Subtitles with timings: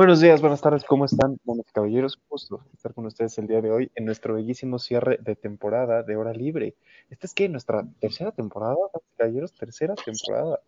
[0.00, 2.18] Buenos días, buenas tardes, ¿cómo están, y caballeros?
[2.30, 6.16] Gusto estar con ustedes el día de hoy en nuestro bellísimo cierre de temporada de
[6.16, 6.74] Hora Libre.
[7.10, 7.50] ¿Esta es qué?
[7.50, 8.76] ¿Nuestra tercera temporada,
[9.18, 9.52] caballeros?
[9.52, 10.60] Tercera temporada.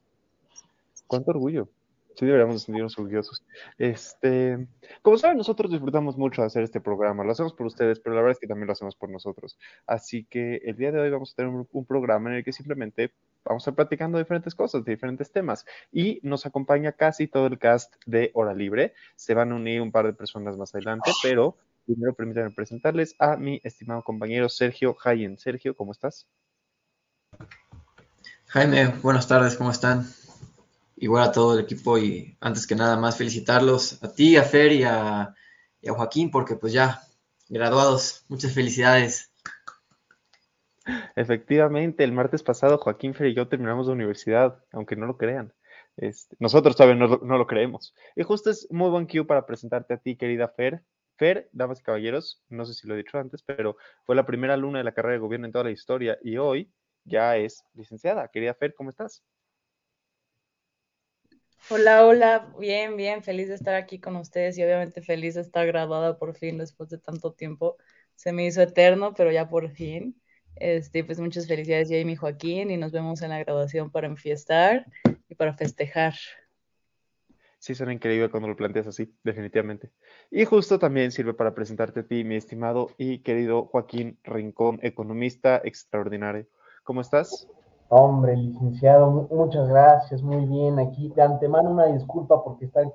[1.07, 1.67] ¡Cuánto orgullo!
[2.15, 3.43] Sí, deberíamos sentirnos orgullosos.
[3.79, 4.67] Este,
[5.01, 7.25] como saben, nosotros disfrutamos mucho de hacer este programa.
[7.25, 9.59] Lo hacemos por ustedes, pero la verdad es que también lo hacemos por nosotros.
[9.87, 12.53] Así que el día de hoy vamos a tener un, un programa en el que
[12.53, 13.13] simplemente
[13.45, 15.65] vamos a estar platicando diferentes cosas, de diferentes temas.
[15.91, 18.95] Y nos acompaña casi todo el cast de Hora Libre.
[19.17, 23.37] Se van a unir un par de personas más adelante, pero primero permítanme presentarles a
[23.37, 25.39] mi estimado compañero Sergio Hayen.
[25.39, 26.27] Sergio, ¿cómo estás?
[28.47, 30.07] Jaime, buenas tardes, ¿cómo están?
[31.03, 34.71] Igual a todo el equipo y antes que nada más felicitarlos a ti, a Fer
[34.71, 35.35] y a, a
[35.85, 37.03] Joaquín porque pues ya
[37.49, 39.33] graduados, muchas felicidades.
[41.17, 45.53] Efectivamente, el martes pasado Joaquín Fer y yo terminamos la universidad, aunque no lo crean.
[45.97, 47.97] Este, nosotros todavía no, no, lo creemos.
[48.15, 50.85] Y justo es muy buen cue para presentarte a ti, querida Fer.
[51.17, 54.55] Fer, damas y caballeros, no sé si lo he dicho antes, pero fue la primera
[54.55, 58.29] alumna de la carrera de gobierno en toda la historia y hoy ya es licenciada.
[58.29, 59.25] Querida Fer, ¿cómo estás?
[61.71, 65.67] Hola, hola, bien, bien, feliz de estar aquí con ustedes y obviamente feliz de estar
[65.67, 67.77] graduada por fin después de tanto tiempo.
[68.17, 70.21] Se me hizo eterno, pero ya por fin.
[70.57, 74.87] Este, pues muchas felicidades, Jamie y Joaquín, y nos vemos en la graduación para enfiestar
[75.29, 76.15] y para festejar.
[77.59, 79.91] Sí, suena increíble cuando lo planteas así, definitivamente.
[80.31, 85.63] Y justo también sirve para presentarte a ti, mi estimado y querido Joaquín Rincón, economista
[85.65, 86.49] extraordinario.
[86.83, 87.49] ¿Cómo estás?
[87.95, 90.79] Hombre, licenciado, muchas gracias, muy bien.
[90.79, 92.91] Aquí de antemano una disculpa porque están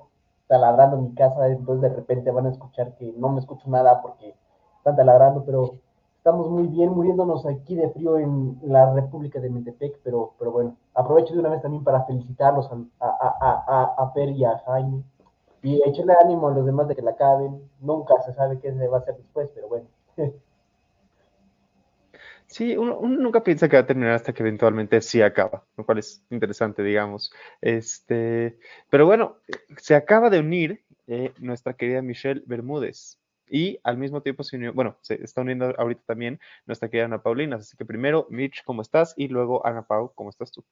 [0.48, 4.34] taladrando mi casa, entonces de repente van a escuchar que no me escucho nada porque
[4.78, 5.76] están taladrando, pero
[6.16, 10.76] estamos muy bien, muriéndonos aquí de frío en la República de Metepec, pero, pero bueno,
[10.94, 15.04] aprovecho de una vez también para felicitarlos a, a, a, a Fer y a Jaime
[15.62, 17.62] y echarle ánimo a los demás de que la acaben.
[17.80, 19.86] Nunca se sabe qué se va a hacer después, pero bueno.
[22.48, 25.84] Sí, uno, uno, nunca piensa que va a terminar hasta que eventualmente sí acaba, lo
[25.84, 27.30] cual es interesante, digamos.
[27.60, 29.36] Este, pero bueno,
[29.76, 33.18] se acaba de unir eh, nuestra querida Michelle Bermúdez.
[33.50, 37.22] Y al mismo tiempo se unió, bueno, se está uniendo ahorita también nuestra querida Ana
[37.22, 37.56] Paulina.
[37.56, 39.14] Así que primero, Mitch, ¿cómo estás?
[39.16, 40.64] Y luego, Ana Pau, ¿cómo estás tú?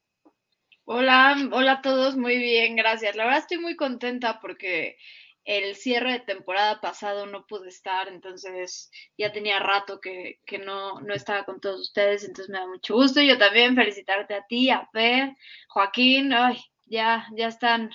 [0.85, 3.17] Hola, hola a todos, muy bien, gracias.
[3.17, 4.97] La verdad estoy muy contenta porque
[5.47, 11.01] el cierre de temporada pasado no pude estar, entonces ya tenía rato que, que no,
[11.01, 13.21] no, estaba con todos ustedes, entonces me da mucho gusto.
[13.23, 15.37] Yo también felicitarte a ti, a Fer,
[15.69, 17.91] Joaquín, ay, ya, ya están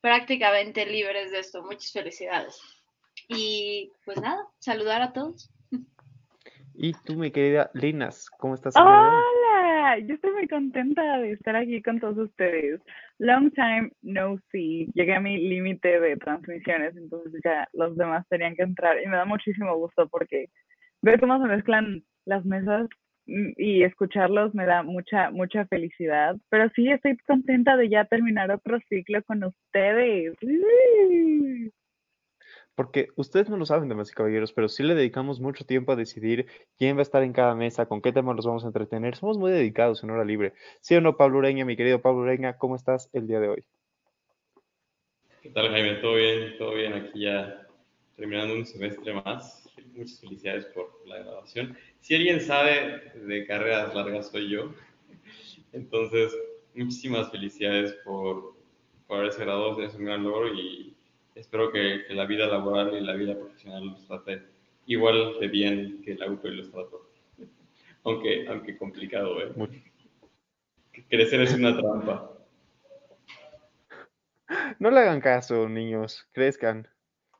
[0.00, 1.62] prácticamente libres de esto.
[1.62, 2.60] Muchas felicidades.
[3.28, 5.48] Y pues nada, saludar a todos.
[6.74, 8.74] Y tú, mi querida Linas, ¿cómo estás?
[8.74, 9.22] Hola,
[10.06, 12.80] yo estoy muy contenta de estar aquí con todos ustedes.
[13.18, 14.88] Long time no see.
[14.94, 19.00] Llegué a mi límite de transmisiones, entonces ya los demás tenían que entrar.
[19.02, 20.46] Y me da muchísimo gusto porque
[21.02, 22.88] ver cómo se mezclan las mesas
[23.26, 26.36] y escucharlos me da mucha, mucha felicidad.
[26.50, 30.34] Pero sí, estoy contenta de ya terminar otro ciclo con ustedes
[32.74, 35.96] porque ustedes no lo saben, damas y caballeros, pero sí le dedicamos mucho tiempo a
[35.96, 36.46] decidir
[36.76, 39.16] quién va a estar en cada mesa, con qué temas los vamos a entretener.
[39.16, 40.54] Somos muy dedicados en hora libre.
[40.80, 42.58] ¿Sí o no, Pablo Ureña, mi querido Pablo Ureña?
[42.58, 43.64] ¿Cómo estás el día de hoy?
[45.42, 45.94] ¿Qué tal, Jaime?
[45.96, 46.58] ¿Todo bien?
[46.58, 46.94] ¿Todo bien?
[46.94, 47.68] Aquí ya
[48.16, 49.68] terminando un semestre más.
[49.94, 51.76] Muchas felicidades por la graduación.
[52.00, 54.74] Si alguien sabe de carreras largas, soy yo.
[55.72, 56.36] Entonces,
[56.74, 58.56] muchísimas felicidades por,
[59.06, 59.80] por haberse graduado.
[59.82, 60.93] Es un gran logro y
[61.34, 64.42] espero que, que, la vida laboral y la vida profesional los trate
[64.86, 67.10] igual de bien que la UP los trató.
[68.04, 69.82] Aunque, aunque complicado, ¿eh?
[71.08, 72.30] Crecer es una trampa.
[74.78, 76.28] No le hagan caso, niños.
[76.32, 76.86] Crezcan.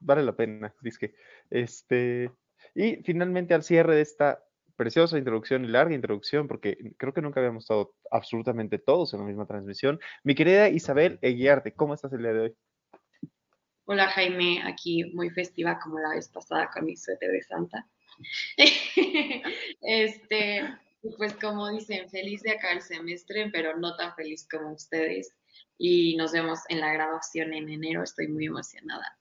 [0.00, 1.14] Vale la pena, dice
[1.50, 2.30] Este,
[2.74, 4.42] y finalmente al cierre de esta
[4.76, 9.26] preciosa introducción y larga introducción, porque creo que nunca habíamos estado absolutamente todos en la
[9.26, 10.00] misma transmisión.
[10.24, 12.56] Mi querida Isabel Eguiarte, ¿cómo estás el día de hoy?
[13.86, 17.86] Hola Jaime, aquí muy festiva como la vez pasada con mi suéter de Santa.
[19.82, 20.74] este,
[21.18, 25.36] pues como dicen, feliz de acá el semestre, pero no tan feliz como ustedes.
[25.76, 29.18] Y nos vemos en la graduación en enero, estoy muy emocionada.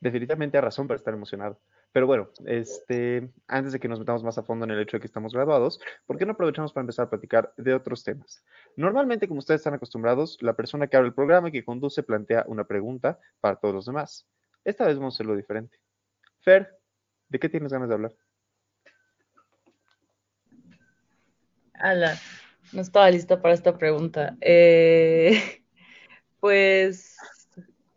[0.00, 1.60] Definitivamente hay razón para estar emocionado.
[1.92, 5.00] Pero bueno, este, antes de que nos metamos más a fondo en el hecho de
[5.00, 8.44] que estamos graduados, ¿por qué no aprovechamos para empezar a platicar de otros temas?
[8.76, 12.44] Normalmente, como ustedes están acostumbrados, la persona que abre el programa y que conduce plantea
[12.46, 14.26] una pregunta para todos los demás.
[14.64, 15.78] Esta vez vamos a hacerlo diferente.
[16.40, 16.78] Fer,
[17.28, 18.14] ¿de qué tienes ganas de hablar?
[21.72, 22.18] Ala,
[22.72, 24.36] no estaba lista para esta pregunta.
[24.40, 25.62] Eh,
[26.40, 27.16] pues,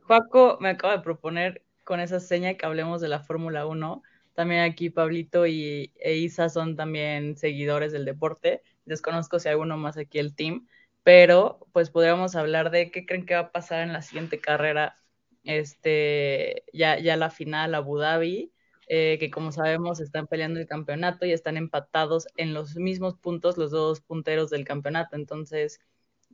[0.03, 4.01] Juaco me acaba de proponer con esa seña que hablemos de la Fórmula 1.
[4.33, 8.63] También aquí Pablito y e Isa son también seguidores del deporte.
[8.85, 10.67] Desconozco si hay alguno más aquí el team,
[11.03, 14.95] pero pues podríamos hablar de qué creen que va a pasar en la siguiente carrera,
[15.43, 18.53] este, ya, ya la final Abu Dhabi,
[18.87, 23.57] eh, que como sabemos están peleando el campeonato y están empatados en los mismos puntos
[23.57, 25.17] los dos punteros del campeonato.
[25.17, 25.81] Entonces,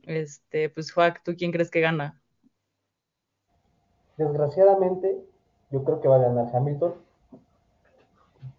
[0.04, 2.22] este, pues Juac, ¿tú quién crees que gana?
[4.16, 5.16] Desgraciadamente,
[5.70, 6.94] yo creo que va a ganar Hamilton.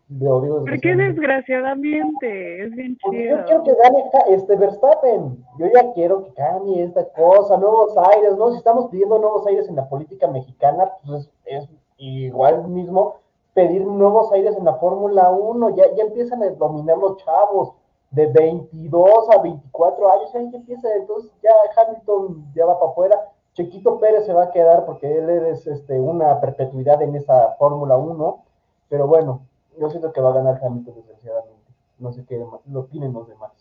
[0.09, 2.63] Lo digo ¿Por qué desgraciadamente?
[2.63, 3.37] Es bien Porque chido.
[3.37, 5.45] yo quiero que gane este Verstappen.
[5.59, 8.49] Yo ya quiero que cambie esta cosa, nuevos aires, ¿no?
[8.51, 13.17] Si estamos pidiendo nuevos aires en la política mexicana, pues es, es igual mismo
[13.53, 15.75] pedir nuevos aires en la Fórmula 1.
[15.75, 17.73] Ya, ya empiezan a dominar los chavos
[18.09, 20.33] de 22 a 24 años.
[20.33, 21.51] Ya empieza, entonces ya
[21.83, 23.31] Hamilton ya va para afuera.
[23.53, 27.97] Chiquito Pérez se va a quedar porque él es este, una perpetuidad en esa Fórmula
[27.97, 28.45] 1.
[28.89, 29.45] Pero bueno,
[29.79, 31.71] yo siento que va a ganar Hamilton, desgraciadamente.
[31.99, 33.51] No sé qué lo opinen los demás.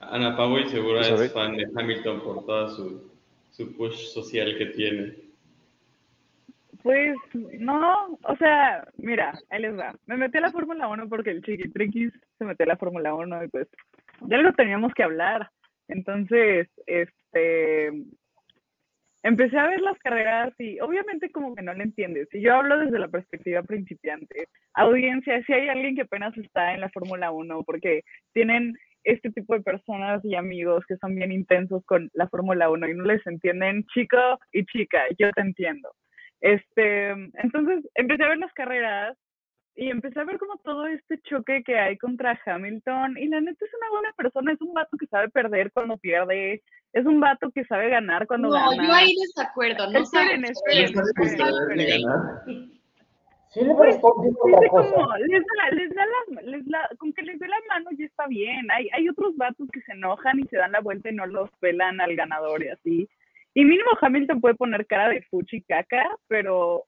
[0.00, 3.10] Ana Pavoy seguro Pues es fan de Hamilton por toda su,
[3.50, 5.14] su push social que tiene.
[6.82, 9.94] Pues no, o sea, mira, ahí les va.
[10.06, 13.44] Me metí a la Fórmula 1 porque el Chiquitriquis se metió a la Fórmula 1
[13.44, 13.68] y pues
[14.22, 15.50] ya lo teníamos que hablar.
[15.90, 17.90] Entonces, este,
[19.22, 22.28] empecé a ver las carreras y obviamente como que no le entiendes.
[22.32, 24.48] Y yo hablo desde la perspectiva principiante.
[24.74, 28.02] Audiencia, si hay alguien que apenas está en la Fórmula 1 porque
[28.32, 32.88] tienen este tipo de personas y amigos que son bien intensos con la Fórmula 1
[32.88, 35.90] y no les entienden, chico y chica, yo te entiendo.
[36.40, 39.16] Este, entonces empecé a ver las carreras
[39.76, 43.64] y empecé a ver como todo este choque que hay contra Hamilton y la neta
[43.64, 46.62] es una buena persona, es un vato que sabe perder cuando pierde,
[46.92, 48.86] es un vato que sabe ganar cuando No, gana.
[48.86, 49.90] yo ahí desacuerdo.
[49.90, 50.92] No Esperen, esperen,
[53.52, 54.22] Dice como,
[54.68, 55.18] cosa.
[55.26, 58.28] les da, les da la, les da, con que les dé la mano ya está
[58.28, 58.70] bien.
[58.70, 61.50] Hay, hay otros vatos que se enojan y se dan la vuelta y no los
[61.58, 63.08] pelan al ganador y así.
[63.54, 66.84] Y mínimo Hamilton puede poner cara de fuchi caca, pero,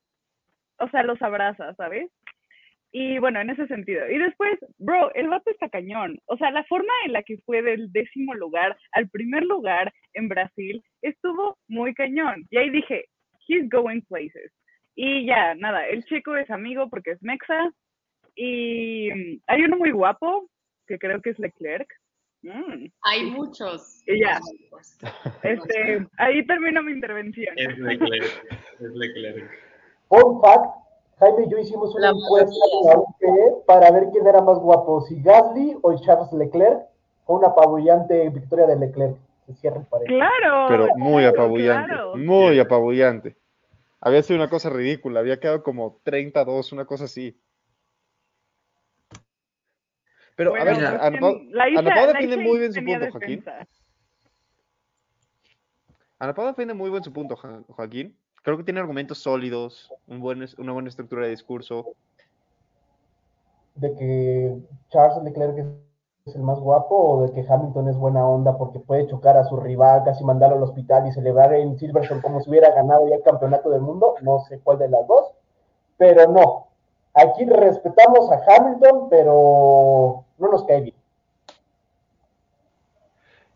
[0.79, 2.09] o sea, los abraza, ¿sabes?
[2.95, 4.09] Y bueno, en ese sentido.
[4.11, 6.19] Y después, bro, el vato está cañón.
[6.27, 10.29] O sea, la forma en la que fue del décimo lugar al primer lugar en
[10.29, 12.47] Brasil estuvo muy cañón.
[12.51, 13.07] Y ahí dije,
[13.49, 14.53] he's going places.
[14.95, 17.73] Y ya, nada, el chico es amigo porque es mexa.
[18.35, 20.49] Y mm, hay uno muy guapo,
[20.87, 21.89] que creo que es Leclerc.
[22.43, 24.03] Mm, Hay muchos.
[24.07, 24.39] Y ya.
[25.43, 27.55] Este, ahí termino mi intervención.
[27.57, 28.47] Es Leclerc.
[28.81, 29.51] Es Leclerc.
[30.09, 30.82] Fun fact,
[31.23, 34.59] Jaime y yo hicimos una La encuesta en la UPE para ver quién era más
[34.59, 36.83] guapo, si Gasly o Charles Leclerc.
[37.25, 39.17] Fue una apabullante victoria de Leclerc.
[39.91, 40.07] Paréntesis.
[40.07, 40.67] Claro.
[40.69, 42.17] Pero muy apabullante, claro.
[42.17, 43.37] muy apabullante.
[44.01, 47.39] Había sido una cosa ridícula, había quedado como 32, una cosa así.
[50.35, 52.85] Pero, a ver, Ana, ¿quién- Pau- la Ana Isa- Pau la defiende muy bien su
[52.85, 53.45] punto, Joaquín.
[56.19, 58.17] Ana Pau defiende muy bien su punto, Joaquín.
[58.43, 61.95] Creo que tiene argumentos sólidos, un buen, una buena estructura de discurso.
[63.77, 64.57] De que
[64.91, 65.65] Charles Leclerc
[66.25, 69.45] es el más guapo o de que Hamilton es buena onda porque puede chocar a
[69.45, 73.17] su rival, casi mandarlo al hospital y celebrar en Silverstone como si hubiera ganado ya
[73.17, 74.17] el campeonato del mundo.
[74.23, 75.33] No sé cuál de las dos,
[75.97, 76.67] pero no.
[77.15, 80.97] Aquí respetamos a Hamilton, pero no nos cae bien.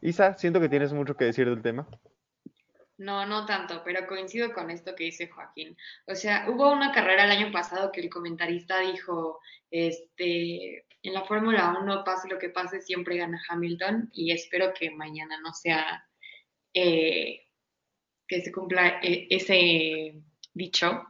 [0.00, 1.88] Isa, siento que tienes mucho que decir del tema.
[2.98, 5.76] No, no tanto, pero coincido con esto que dice Joaquín.
[6.06, 11.24] O sea, hubo una carrera el año pasado que el comentarista dijo, este, en la
[11.24, 16.08] Fórmula 1, pase lo que pase, siempre gana Hamilton y espero que mañana no sea
[16.72, 17.46] eh,
[18.26, 20.22] que se cumpla eh, ese
[20.54, 21.06] dicho.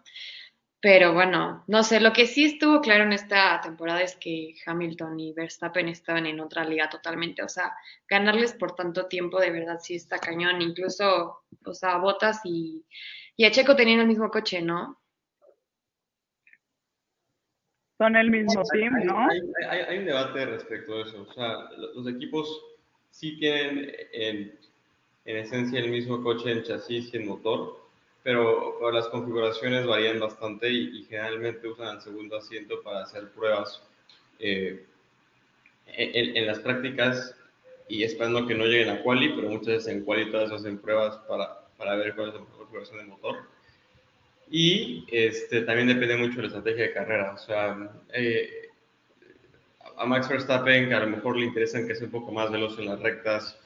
[0.89, 5.19] Pero bueno, no sé, lo que sí estuvo claro en esta temporada es que Hamilton
[5.19, 7.43] y Verstappen estaban en otra liga totalmente.
[7.43, 7.73] O sea,
[8.09, 10.63] ganarles por tanto tiempo de verdad sí está cañón.
[10.63, 12.85] Incluso, o sea, Bottas y,
[13.37, 15.01] y a Checo tenían el mismo coche, ¿no?
[17.99, 19.29] Son el mismo team, Hay, ¿no?
[19.29, 21.27] hay- hay- hay un debate respecto a eso.
[21.29, 22.63] O sea, lo- los equipos
[23.11, 24.57] sí tienen en,
[25.25, 27.86] en esencia el mismo coche en chasis y en motor,
[28.27, 33.31] pero, pero las configuraciones varían bastante y, y generalmente usan el segundo asiento para hacer
[33.31, 33.81] pruebas
[34.41, 34.85] eh,
[35.87, 37.37] en, en las prácticas
[37.89, 41.19] y esperando que no lleguen a quali, pero muchas veces en quali todas hacen pruebas
[41.29, 43.37] para, para ver cuál es la configuración del motor.
[44.51, 47.33] Y este, también depende mucho de la estrategia de carrera.
[47.33, 48.71] O sea, eh,
[49.99, 52.77] a Max Verstappen, que a lo mejor le interesan que sea un poco más veloz
[52.81, 53.57] en las rectas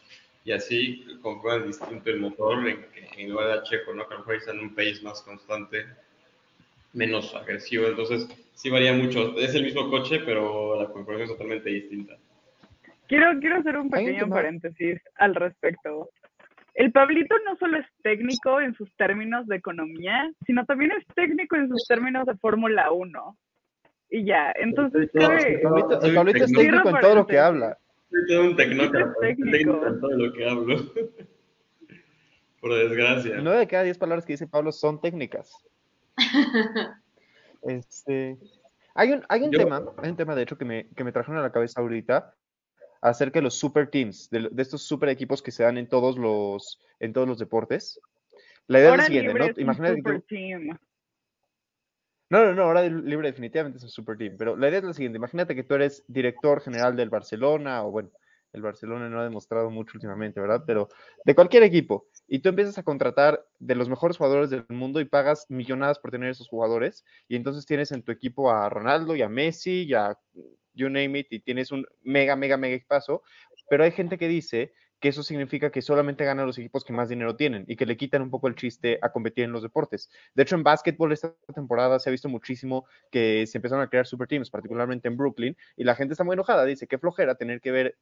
[0.44, 4.06] y así configuran distinto el motor en, en lugar de a Checo, ¿no?
[4.09, 5.87] Que a lo mejor están en un pace más constante,
[6.92, 7.87] menos agresivo.
[7.87, 9.37] Entonces, sí varía mucho.
[9.37, 12.14] Es el mismo coche, pero la configuración es totalmente distinta.
[13.06, 16.11] Quiero, quiero hacer un pequeño paréntesis al respecto.
[16.75, 21.56] El Pablito no solo es técnico en sus términos de economía, sino también es técnico
[21.56, 23.37] en sus términos de Fórmula 1.
[24.11, 27.76] Y ya, entonces El Pablito, el Pablito es técnico en todo lo que habla.
[28.11, 29.87] Soy todo un tecnócrata, técnico.
[29.87, 30.76] en todo lo que hablo.
[32.61, 33.38] Por desgracia.
[33.40, 35.52] Nueve de cada diez palabras que dice Pablo son técnicas.
[37.62, 38.38] Este,
[38.95, 41.12] hay un, hay un Yo- tema, hay un tema de hecho que me, que me
[41.12, 42.35] trajeron a la cabeza ahorita
[43.02, 46.17] acerca de los super teams, de, de estos super equipos que se dan en todos
[46.17, 48.00] los, en todos los deportes.
[48.67, 49.47] La idea es la siguiente, ¿no?
[49.59, 50.79] Imagínate que super tú- team.
[52.32, 54.92] No, no, no, ahora libre definitivamente es un super team, pero la idea es la
[54.94, 58.10] siguiente, imagínate que tú eres director general del Barcelona, o bueno,
[58.52, 60.62] el Barcelona no ha demostrado mucho últimamente, ¿verdad?
[60.64, 60.88] Pero
[61.25, 65.06] de cualquier equipo, y tú empiezas a contratar de los mejores jugadores del mundo y
[65.06, 69.22] pagas millonadas por tener esos jugadores, y entonces tienes en tu equipo a Ronaldo y
[69.22, 70.16] a Messi y a
[70.75, 73.25] you name it, y tienes un mega, mega, mega equipazo,
[73.68, 77.09] pero hay gente que dice que eso significa que solamente ganan los equipos que más
[77.09, 80.11] dinero tienen y que le quitan un poco el chiste a competir en los deportes.
[80.35, 84.07] De hecho, en básquetbol esta temporada se ha visto muchísimo que se empezaron a crear
[84.07, 86.64] super teams, particularmente en Brooklyn, y la gente está muy enojada.
[86.64, 87.97] Dice, qué flojera tener que ver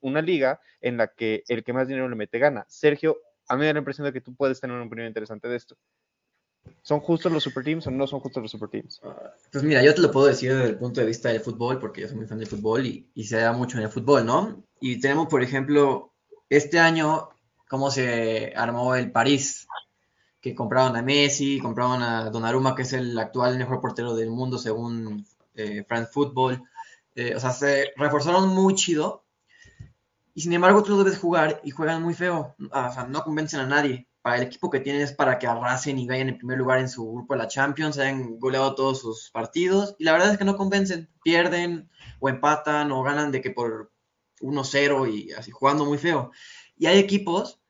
[0.00, 2.66] una liga en la que el que más dinero le mete gana.
[2.68, 5.48] Sergio, a mí me da la impresión de que tú puedes tener una opinión interesante
[5.48, 5.76] de esto.
[6.82, 9.00] ¿Son justos los super teams o no son justos los super teams?
[9.52, 12.00] Pues mira, yo te lo puedo decir desde el punto de vista del fútbol, porque
[12.00, 14.64] yo soy muy fan del fútbol y, y se da mucho en el fútbol, ¿no?
[14.80, 16.13] Y tenemos, por ejemplo,
[16.48, 17.30] este año,
[17.68, 19.66] cómo se armó el París,
[20.44, 24.58] que compraron a Messi, compraron a Donnarumma, que es el actual mejor portero del mundo
[24.58, 26.62] según eh, France Football.
[27.14, 29.24] Eh, o sea, se reforzaron muy chido.
[30.34, 32.54] Y sin embargo, tú lo debes jugar y juegan muy feo.
[32.72, 34.06] Ah, O sea, no convencen a nadie.
[34.20, 36.90] Para el equipo que tienen es para que arrasen y vayan en primer lugar en
[36.90, 39.96] su grupo de la Champions, hayan goleado todos sus partidos.
[39.98, 41.08] Y la verdad es que no convencen.
[41.22, 41.88] Pierden
[42.20, 43.93] o empatan o ganan de que por
[44.40, 46.30] 1-0 y así jugando muy feo.
[46.76, 47.60] Y hay equipos,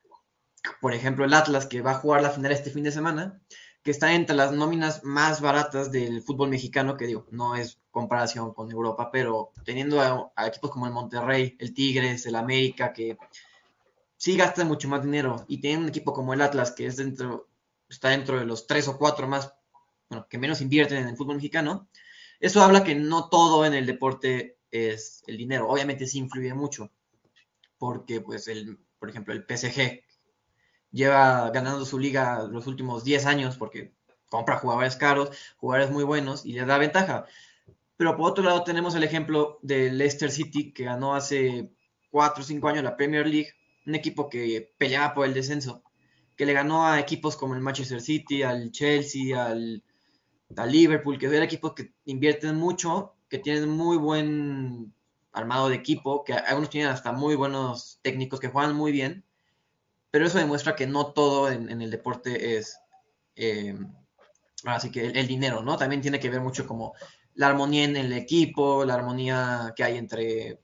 [0.81, 3.41] por ejemplo el Atlas, que va a jugar la final este fin de semana,
[3.85, 8.55] que está entre las nóminas más baratas del fútbol mexicano, que digo, no es comparación
[8.55, 10.01] con Europa, pero teniendo
[10.35, 13.19] a, equipos como el Monterrey, el Tigres, el América, que
[14.17, 17.51] sí gastan mucho más dinero, y tienen un equipo como el Atlas, que dentro,
[17.87, 19.53] está dentro de los tres o cuatro más,
[20.09, 21.87] bueno, que menos invierten en el fútbol mexicano,
[22.41, 25.69] eso habla que no todo en el deporte es el dinero.
[25.69, 26.91] Obviamente sí influye mucho,
[27.79, 30.03] porque pues el, por ejemplo, el PSG
[30.91, 33.93] lleva ganando su liga los últimos 10 años porque
[34.29, 37.27] compra jugadores caros, jugadores muy buenos y les da ventaja.
[37.97, 41.71] Pero por otro lado tenemos el ejemplo del Leicester City que ganó hace
[42.11, 43.51] 4 o 5 años la Premier League,
[43.87, 45.85] un equipo que peleaba por el descenso,
[46.37, 49.85] que le ganó a equipos como el Manchester City, al Chelsea, al,
[50.57, 54.95] al Liverpool, que son equipos que invierten mucho, que tienen muy buen
[55.33, 59.25] armado de equipo, que algunos tienen hasta muy buenos técnicos que juegan muy bien,
[60.13, 62.79] pero eso demuestra que no todo en, el deporte es,
[63.35, 63.77] eh,
[64.63, 65.77] así que el, dinero, ¿no?
[65.77, 66.95] También tiene que ver mucho como
[67.35, 70.61] la armonía en el equipo, la armonía que hay entre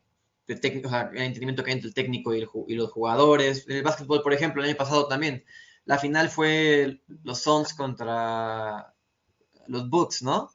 [0.46, 3.66] el técnico, o sea, el entendimiento que hay entre el técnico y, y, los jugadores.
[3.68, 5.44] En el básquetbol, por ejemplo, el año pasado también,
[5.86, 8.94] la final fue los Suns contra
[9.66, 10.52] los Bucks, ¿no?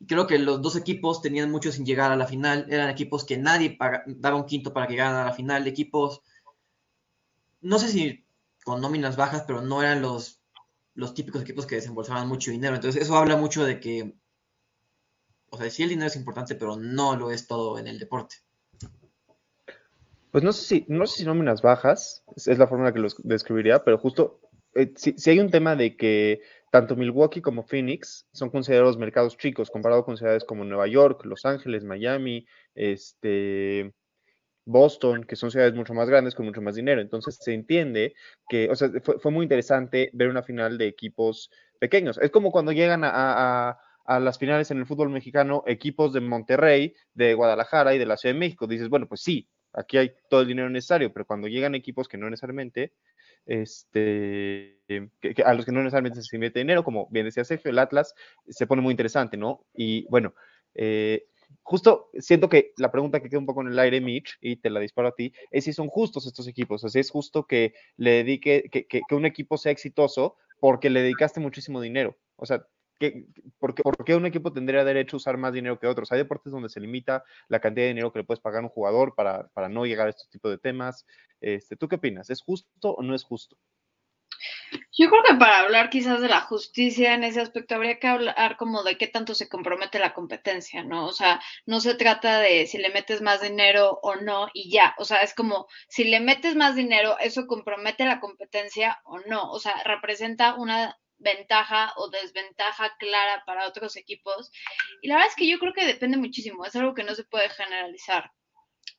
[0.00, 3.24] Y creo que los dos equipos tenían mucho sin llegar a la final, eran equipos
[3.24, 6.22] que nadie daba un quinto para que llegaran a la final, equipos,
[7.60, 8.24] no sé si
[8.64, 10.40] con nóminas bajas, pero no eran los,
[10.94, 12.74] los típicos equipos que desembolsaban mucho dinero.
[12.74, 14.14] Entonces eso habla mucho de que,
[15.50, 18.36] o sea, sí el dinero es importante, pero no lo es todo en el deporte.
[20.30, 23.84] Pues no sé si, no sé si nóminas bajas, es, la forma que los describiría,
[23.84, 24.40] pero justo
[24.74, 29.36] eh, si, si, hay un tema de que tanto Milwaukee como Phoenix son considerados mercados
[29.36, 33.92] chicos comparado con ciudades como Nueva York, Los Ángeles, Miami, este,
[34.64, 37.00] Boston, que son ciudades mucho más grandes con mucho más dinero.
[37.00, 38.14] Entonces se entiende
[38.48, 42.18] que, o sea, fue, muy interesante ver una final de equipos pequeños.
[42.18, 46.94] Es como cuando llegan a, a, las finales en el fútbol mexicano equipos de Monterrey,
[47.14, 48.66] de Guadalajara y de la Ciudad de México.
[48.66, 52.18] Dices, bueno, pues sí, aquí hay todo el dinero necesario, pero cuando llegan equipos que
[52.18, 52.92] no necesariamente
[53.46, 54.80] este,
[55.20, 58.14] que, a los que no necesariamente se invierte dinero, como bien decía Sergio, el Atlas
[58.48, 59.66] se pone muy interesante, ¿no?
[59.74, 60.34] Y bueno,
[60.74, 61.26] eh,
[61.62, 64.70] justo siento que la pregunta que queda un poco en el aire, Mitch, y te
[64.70, 67.74] la disparo a ti, es si son justos estos equipos, o sea, es justo que
[67.96, 72.18] le dedique, que, que, que un equipo sea exitoso porque le dedicaste muchísimo dinero.
[72.36, 72.66] O sea,
[73.00, 73.24] ¿qué,
[73.58, 76.12] por, qué, un equipo tendría derecho a usar más dinero que otros?
[76.12, 78.68] Hay deportes donde se limita la cantidad de dinero que le puedes pagar a un
[78.68, 81.06] jugador para, para no llegar a estos tipos de temas.
[81.40, 82.30] Este, ¿Tú qué opinas?
[82.30, 83.56] ¿Es justo o no es justo?
[84.92, 88.56] Yo creo que para hablar quizás de la justicia en ese aspecto habría que hablar
[88.56, 91.06] como de qué tanto se compromete la competencia, ¿no?
[91.06, 94.94] O sea, no se trata de si le metes más dinero o no y ya,
[94.98, 99.50] o sea, es como si le metes más dinero, eso compromete la competencia o no,
[99.50, 104.50] o sea, representa una ventaja o desventaja clara para otros equipos.
[105.02, 107.24] Y la verdad es que yo creo que depende muchísimo, es algo que no se
[107.24, 108.32] puede generalizar.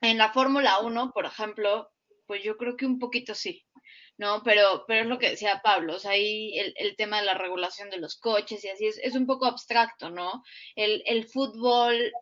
[0.00, 1.90] En la Fórmula 1, por ejemplo,
[2.26, 3.66] pues yo creo que un poquito sí,
[4.16, 4.42] ¿no?
[4.42, 7.90] Pero, pero es lo que decía Pablo, o sea, ahí el, tema de la regulación
[7.90, 10.42] de los coches y así es, es un poco abstracto, ¿no?
[10.76, 12.12] El, el fútbol,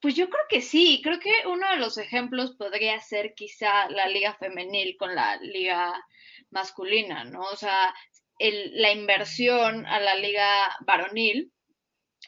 [0.00, 4.08] pues yo creo que sí, creo que uno de los ejemplos podría ser quizá la
[4.08, 5.92] liga femenil con la liga
[6.50, 7.42] masculina, ¿no?
[7.42, 7.94] O sea,
[8.40, 11.52] el, la inversión a la liga varonil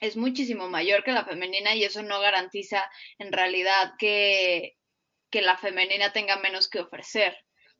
[0.00, 2.88] es muchísimo mayor que la femenina y eso no garantiza
[3.18, 4.76] en realidad que,
[5.30, 7.36] que la femenina tenga menos que ofrecer.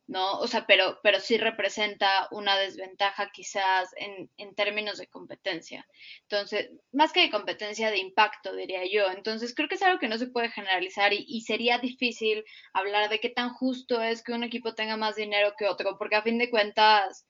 [0.07, 0.39] ¿no?
[0.39, 5.87] O sea, pero, pero sí representa una desventaja quizás en, en, términos de competencia.
[6.23, 9.09] Entonces, más que de competencia, de impacto, diría yo.
[9.11, 13.09] Entonces, creo que es algo que no se puede generalizar y, y, sería difícil hablar
[13.09, 16.23] de qué tan justo es que un equipo tenga más dinero que otro, porque a
[16.23, 17.25] fin de cuentas,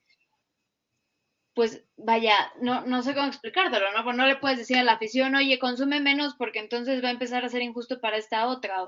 [1.54, 4.04] pues vaya, no, no sé cómo explicártelo, ¿no?
[4.04, 7.12] Pues no le puedes decir a la afición, oye, consume menos porque entonces va a
[7.12, 8.82] empezar a ser injusto para esta otra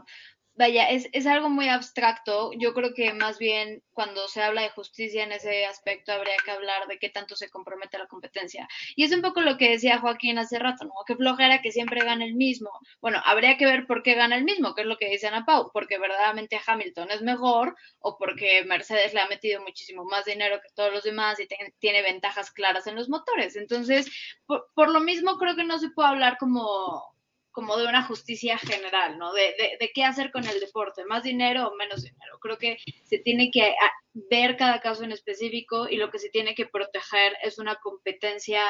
[0.56, 2.50] vaya, es, es, algo muy abstracto.
[2.58, 6.50] Yo creo que más bien cuando se habla de justicia en ese aspecto habría que
[6.50, 8.68] hablar de qué tanto se compromete la competencia.
[8.96, 10.92] Y es un poco lo que decía Joaquín hace rato, ¿no?
[11.06, 12.70] Qué flojera que siempre gane el mismo.
[13.00, 15.44] Bueno, habría que ver por qué gana el mismo, que es lo que dice Ana
[15.44, 20.60] Pau, porque verdaderamente Hamilton es mejor o porque Mercedes le ha metido muchísimo más dinero
[20.62, 23.56] que todos los demás y tiene ventajas claras en los motores.
[23.56, 24.10] Entonces,
[24.46, 27.15] por, por lo mismo creo que no se puede hablar como
[27.56, 29.32] como de una justicia general, ¿no?
[29.32, 32.38] De, de, qué hacer con el deporte, más dinero o menos dinero.
[32.38, 36.28] Creo que se tiene que ah, ver cada caso en específico y lo que se
[36.28, 38.60] tiene que proteger es una competencia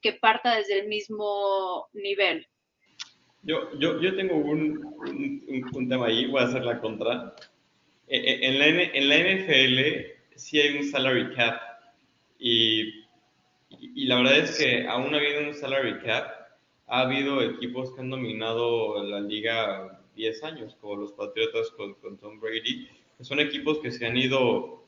[0.00, 2.46] que parta desde el mismo nivel.
[3.42, 4.78] Yo, yo, yo tengo un,
[5.08, 7.34] un, un tema ahí, voy a hacer la contra.
[8.06, 11.60] En la, en la NFL sí hay un salary cap
[12.38, 13.06] y,
[13.70, 16.35] y la verdad es que aún habiendo un salary cap,
[16.86, 22.40] ha habido equipos que han dominado la liga 10 años, como los Patriotas con, Tom
[22.40, 24.84] Brady, que son equipos que se han ido...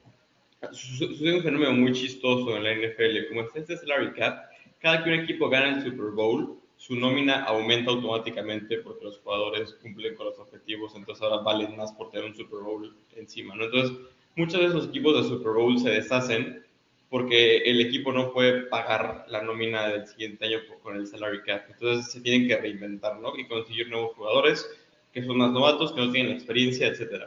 [0.72, 3.28] Sucede un fenómeno muy chistoso en la NFL.
[3.28, 4.48] Como está este salary cap,
[4.80, 9.74] cada que un equipo gana el Super Bowl, su nómina aumenta automáticamente porque los jugadores
[9.82, 13.64] cumplen con los objetivos, entonces ahora valen más por tener un Super Bowl encima, ¿no?
[13.64, 13.98] Entonces,
[14.36, 16.64] muchos de esos equipos de Super Bowl se deshacen
[17.10, 21.62] porque el equipo no puede pagar la nómina del siguiente año con el salary cap.
[21.70, 23.36] Entonces se tienen que reinventar, ¿no?
[23.36, 24.68] Y conseguir nuevos jugadores
[25.12, 27.24] que son más novatos, que no tienen experiencia, etc.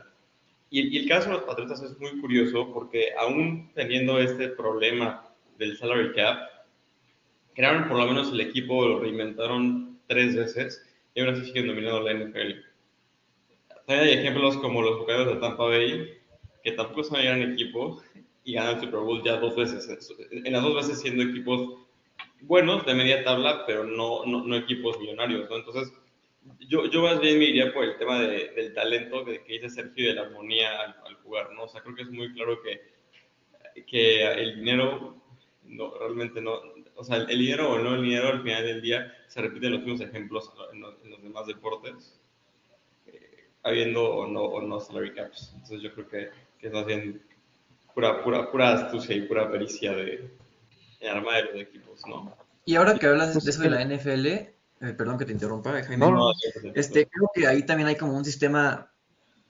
[0.69, 5.27] Y, y, el caso de los Patriotas es muy curioso porque aún teniendo este problema
[5.57, 6.49] del salary cap,
[7.53, 12.01] crearon por lo menos el equipo, lo reinventaron tres veces y aún así siguen dominando
[12.01, 12.61] la NFL.
[13.85, 16.17] También hay ejemplos como los jugadores de Tampa Bay,
[16.63, 18.01] que tampoco son un gran equipo,
[18.43, 19.87] y ganan el Super Bowl ya dos veces.
[20.31, 21.79] En las dos veces siendo equipos
[22.41, 25.57] buenos, de media tabla, pero no, no, no equipos millonarios, ¿no?
[25.57, 25.93] Entonces,
[26.67, 29.69] yo, yo más bien me iría por el tema de, del talento que, que dice
[29.69, 31.63] Sergio y de la armonía al, al, jugar, ¿no?
[31.63, 35.21] O sea, creo que es muy claro que, que el dinero
[35.65, 36.59] no, realmente no,
[36.95, 39.81] o sea, el dinero o no el dinero al final del día se repiten los
[39.81, 42.19] mismos ejemplos en los, en los demás deportes,
[43.07, 45.51] eh, habiendo o no, o no salary caps.
[45.53, 47.21] Entonces yo creo que, que es más bien
[47.93, 50.31] pura, pura, pura astucia y pura pericia de,
[50.99, 52.35] de armar de los equipos, ¿no?
[52.65, 54.53] Y ahora que hablas de eso de la NFL, eh,
[54.97, 56.31] perdón que te interrumpa, Jaime, no, no,
[56.75, 58.91] este, creo que ahí también hay como un sistema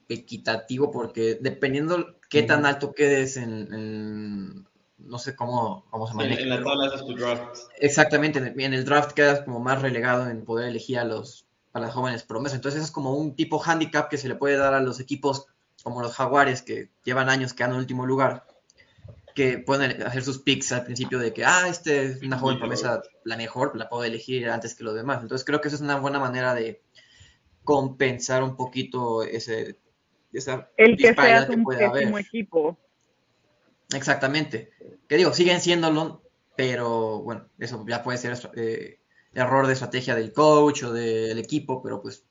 [0.08, 4.66] equitativo porque dependiendo qué tan alto quedes en, en
[4.98, 6.40] no sé cómo, cómo se maneja.
[6.40, 7.58] En, en la tabla haces tu draft.
[7.78, 11.94] Exactamente, en el draft quedas como más relegado en poder elegir a los a las
[11.94, 12.56] jóvenes promesas.
[12.56, 15.46] Entonces es como un tipo handicap que se le puede dar a los equipos
[15.82, 18.46] como los Jaguares que llevan años quedando en último lugar,
[19.34, 23.02] que pueden hacer sus picks al principio de que, ah, este es una joven promesa,
[23.24, 25.22] la mejor, la puedo elegir antes que los demás.
[25.22, 26.82] Entonces creo que eso es una buena manera de
[27.64, 29.78] compensar un poquito ese,
[30.32, 32.78] esa El que sea un pésimo equipo.
[33.94, 34.70] Exactamente.
[35.08, 36.22] Que digo, siguen siéndolo,
[36.56, 38.98] pero bueno, eso ya puede ser eh,
[39.34, 42.24] error de estrategia del coach o del equipo, pero pues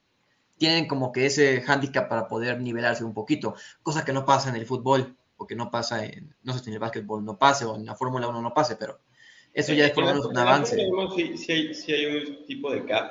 [0.62, 4.58] tienen como que ese hándicap para poder nivelarse un poquito, cosa que no pasa en
[4.58, 7.66] el fútbol, o que no pasa en, no sé si en el básquetbol no pase,
[7.66, 9.00] o en la Fórmula 1 no pase, pero
[9.56, 10.76] eso ya es por lo menos un avance.
[11.36, 13.10] Si, hay, si hay un tipo de cap,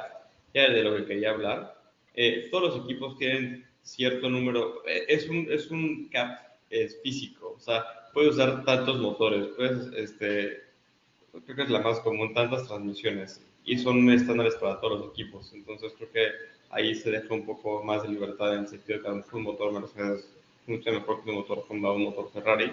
[0.54, 1.76] ya de lo que quería hablar,
[2.14, 6.38] eh, todos los equipos tienen cierto número, eh, es, un, es un cap
[6.70, 7.84] es físico, o sea,
[8.14, 10.62] puedes usar tantos motores, puedes, este,
[11.32, 15.52] creo que es la más común, tantas transmisiones, y son estándares para todos los equipos,
[15.52, 19.22] entonces creo que ahí se deja un poco más de libertad en el sentido de
[19.22, 20.28] que un motor Mercedes
[20.64, 22.72] funciona mejor que un motor Honda o un motor Ferrari,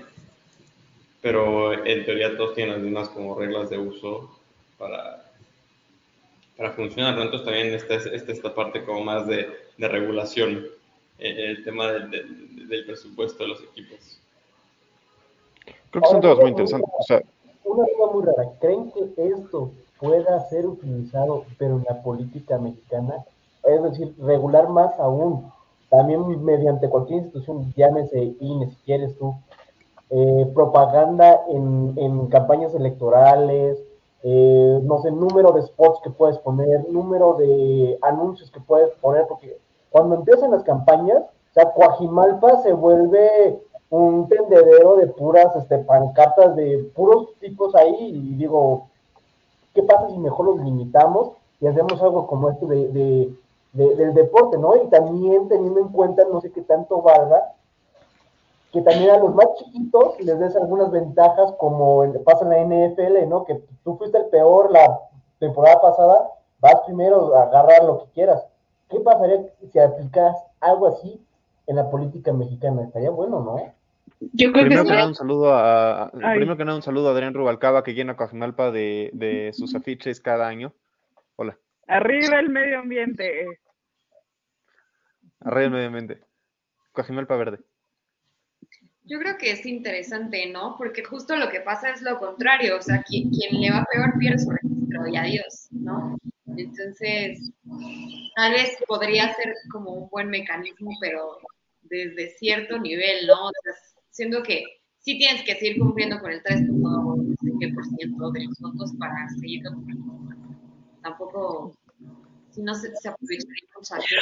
[1.22, 4.30] pero en teoría todos tienen las mismas como reglas de uso
[4.78, 5.32] para,
[6.56, 10.68] para funcionar, Entonces también está, esta parte como más de, de regulación,
[11.18, 14.20] eh, el tema del presupuesto de los equipos.
[15.90, 16.90] Creo que son todos muy interesantes.
[17.00, 17.24] O sea,
[17.64, 23.26] una cosa muy rara, ¿creen que esto pueda ser utilizado, pero en la política mexicana?
[23.68, 25.52] Es decir, regular más aún,
[25.90, 29.36] también mediante cualquier institución, llámese INE si quieres tú,
[30.10, 33.78] eh, propaganda en, en, campañas electorales,
[34.24, 39.28] eh, no sé, número de spots que puedes poner, número de anuncios que puedes poner,
[39.28, 39.58] porque
[39.90, 46.56] cuando empiezan las campañas, o sea, Coajimalpa se vuelve un tendedero de puras este, pancartas
[46.56, 48.88] de puros tipos ahí y digo,
[49.74, 53.34] ¿qué pasa si mejor los limitamos y hacemos algo como esto de,
[53.74, 54.76] del deporte, ¿no?
[54.76, 57.54] Y también teniendo en cuenta, no sé qué tanto valga,
[58.72, 63.30] que también a los más chiquitos les des algunas ventajas como pasa en la NFL,
[63.30, 63.46] ¿no?
[63.46, 65.00] Que tú fuiste el peor la
[65.40, 68.46] temporada pasada, vas primero a agarrar lo que quieras.
[68.90, 71.22] ¿Qué pasaría si aplicas algo así
[71.68, 72.84] en la política mexicana?
[72.84, 73.58] Estaría bueno, ¿no?
[74.34, 77.34] Yo creo primero que, nada, un saludo a, primero que nada, un saludo a Adrián
[77.34, 80.74] Rubalcaba que llena Coajimalpa de, de sus afiches cada año.
[81.36, 81.58] Hola.
[81.88, 83.46] Arriba el medio ambiente.
[85.40, 86.22] Arriba el medio ambiente.
[86.92, 87.60] Coajimalpa verde.
[89.04, 90.76] Yo creo que es interesante, ¿no?
[90.78, 94.20] Porque justo lo que pasa es lo contrario, o sea, quien, quien le va peor
[94.20, 96.18] pierde su registro y adiós, ¿no?
[96.58, 97.54] Entonces,
[98.36, 101.38] tal vez podría ser como un buen mecanismo, pero
[101.84, 103.46] desde cierto nivel, ¿no?
[103.46, 103.74] O sea,
[104.10, 104.64] siendo que
[105.00, 109.64] sí tienes que seguir cumpliendo con el 3.5% de los votos para seguir
[111.02, 111.77] Tampoco,
[112.58, 114.20] si no se, se aprovecharía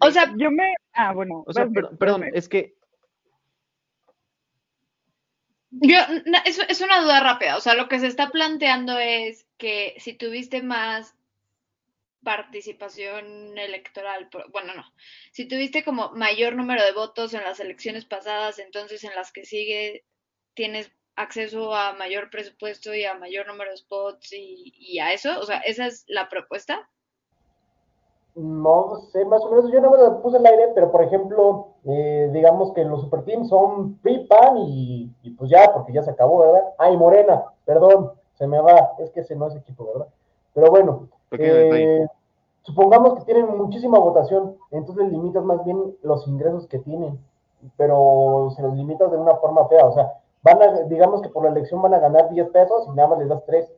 [0.00, 0.74] O sea, yo me...
[0.92, 1.42] Ah, bueno.
[1.46, 1.66] O sea,
[1.98, 2.76] perdón, es que...
[5.70, 5.98] Yo,
[6.44, 10.12] es, es una duda rápida, o sea, lo que se está planteando es que si
[10.12, 11.16] tuviste más
[12.22, 14.84] participación electoral, bueno, no,
[15.32, 19.46] si tuviste como mayor número de votos en las elecciones pasadas, entonces en las que
[19.46, 20.04] sigue
[20.52, 25.44] tienes acceso a mayor presupuesto y a mayor número de spots y, a eso, o
[25.44, 26.88] sea, esa es la propuesta.
[28.34, 31.68] No sé, más o menos, yo no me lo puse al aire, pero por ejemplo,
[31.84, 36.12] eh, digamos que los super teams son PRI, PAN y, pues ya, porque ya se
[36.12, 36.64] acabó, ¿verdad?
[36.78, 40.08] Ay, Morena, perdón, se me va, es que ese no es equipo, ¿verdad?
[40.54, 42.06] Pero bueno, eh,
[42.62, 47.18] supongamos que tienen muchísima votación, entonces limitas más bien los ingresos que tienen,
[47.76, 51.44] pero se los limitas de una forma fea, o sea, van a, digamos que por
[51.44, 53.70] la elección van a ganar 10 pesos y nada más les das 3,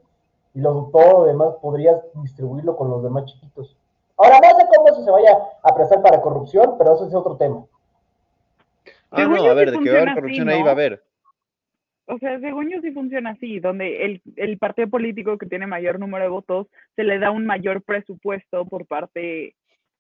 [0.55, 3.77] y lo, todo lo demás podrías distribuirlo con los demás chiquitos.
[4.17, 7.37] Ahora, no sé cómo eso se vaya a prestar para corrupción, pero eso es otro
[7.37, 7.65] tema.
[9.11, 11.03] Ah, no, a ver, de que va a haber corrupción ahí va a haber
[12.07, 15.99] o sea, según yo sí funciona así, donde el, el, partido político que tiene mayor
[15.99, 19.55] número de votos se le da un mayor presupuesto por parte,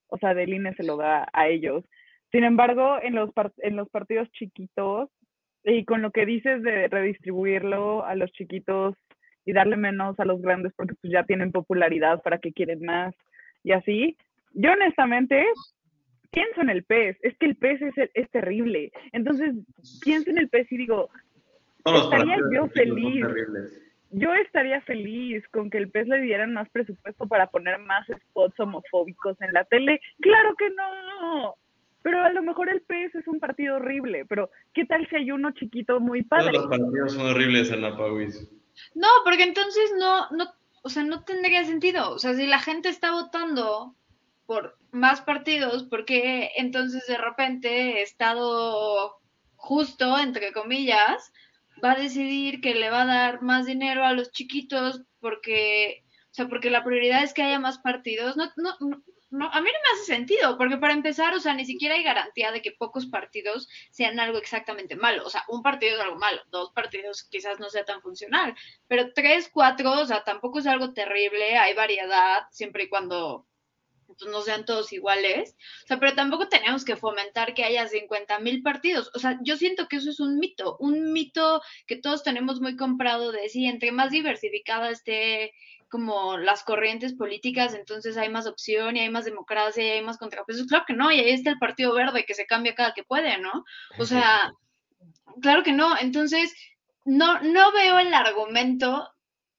[0.08, 1.84] o sea, del INE se lo da a ellos.
[2.30, 5.08] Sin embargo, en los, en los partidos chiquitos,
[5.64, 8.94] y con lo que dices de redistribuirlo a los chiquitos
[9.46, 13.14] y darle menos a los grandes porque pues ya tienen popularidad para que quieren más
[13.64, 14.16] y así,
[14.52, 15.44] yo honestamente
[16.30, 18.92] pienso en el pez, es que el pez es, es terrible.
[19.12, 19.54] Entonces,
[20.02, 21.10] pienso en el pez y digo,
[21.84, 23.26] estaría yo feliz.
[24.16, 28.60] Yo estaría feliz con que el PES le dieran más presupuesto para poner más spots
[28.60, 30.00] homofóbicos en la tele.
[30.20, 31.56] Claro que no.
[32.02, 34.24] Pero a lo mejor el PES es un partido horrible.
[34.26, 36.52] Pero ¿qué tal si hay uno chiquito muy padre?
[36.52, 38.48] Todos los partidos son horribles, Ana Pauis.
[38.94, 40.44] No, porque entonces no, no,
[40.84, 42.10] o sea, no tendría sentido.
[42.10, 43.96] O sea, si la gente está votando
[44.46, 49.18] por más partidos, porque entonces de repente Estado
[49.56, 51.32] justo, entre comillas,
[51.82, 56.34] va a decidir que le va a dar más dinero a los chiquitos porque, o
[56.34, 58.36] sea, porque la prioridad es que haya más partidos.
[58.36, 59.02] No, no, no,
[59.34, 62.52] a mí no me hace sentido, porque para empezar, o sea, ni siquiera hay garantía
[62.52, 65.24] de que pocos partidos sean algo exactamente malo.
[65.26, 68.54] O sea, un partido es algo malo, dos partidos quizás no sea tan funcional,
[68.88, 73.46] pero tres, cuatro, o sea, tampoco es algo terrible, hay variedad, siempre y cuando
[74.06, 75.56] pues, no sean todos iguales.
[75.84, 79.10] O sea, pero tampoco tenemos que fomentar que haya 50 mil partidos.
[79.14, 82.76] O sea, yo siento que eso es un mito, un mito que todos tenemos muy
[82.76, 85.52] comprado de sí, entre más diversificada esté
[85.90, 90.18] como las corrientes políticas, entonces hay más opción y hay más democracia y hay más
[90.18, 90.66] contrapesos.
[90.66, 93.38] Claro que no, y ahí está el Partido Verde que se cambia cada que puede,
[93.38, 93.64] ¿no?
[93.96, 94.52] O sea,
[95.40, 95.96] claro que no.
[95.98, 96.54] Entonces,
[97.04, 99.08] no, no veo el argumento,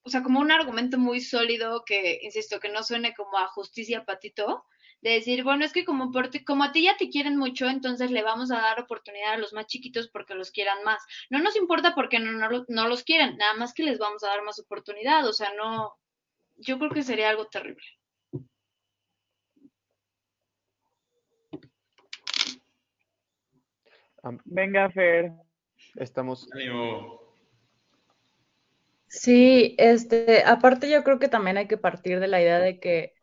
[0.03, 4.05] o sea, como un argumento muy sólido que, insisto, que no suene como a justicia
[4.05, 4.65] patito,
[5.01, 7.67] de decir, bueno, es que como, por ti- como a ti ya te quieren mucho,
[7.67, 11.03] entonces le vamos a dar oportunidad a los más chiquitos porque los quieran más.
[11.29, 14.27] No nos importa porque no, no, no los quieren, nada más que les vamos a
[14.29, 15.93] dar más oportunidad, o sea, no,
[16.57, 17.83] yo creo que sería algo terrible.
[24.45, 25.31] Venga, Fer.
[25.95, 27.21] Estamos, Ánimo.
[29.07, 33.13] Sí, este, aparte yo creo que también hay que partir de la idea de que,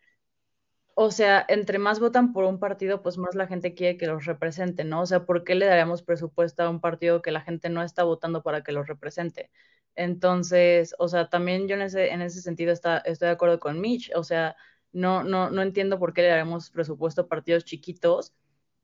[0.94, 4.24] o sea, entre más votan por un partido, pues más la gente quiere que los
[4.24, 5.02] represente, ¿no?
[5.02, 8.04] O sea, ¿por qué le daríamos presupuesto a un partido que la gente no está
[8.04, 9.50] votando para que los represente?
[9.96, 13.80] Entonces, o sea, también yo en ese, en ese sentido está, estoy de acuerdo con
[13.80, 14.56] Mitch, o sea,
[14.92, 18.34] no, no, no entiendo por qué le daremos presupuesto a partidos chiquitos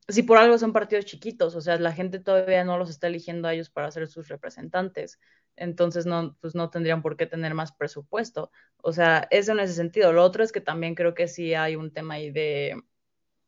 [0.08, 3.46] si por algo son partidos chiquitos, o sea, la gente todavía no los está eligiendo
[3.48, 5.18] a ellos para ser sus representantes,
[5.56, 8.50] entonces no, pues no tendrían por qué tener más presupuesto.
[8.78, 10.12] O sea, eso en ese sentido.
[10.12, 12.80] Lo otro es que también creo que sí hay un tema ahí de,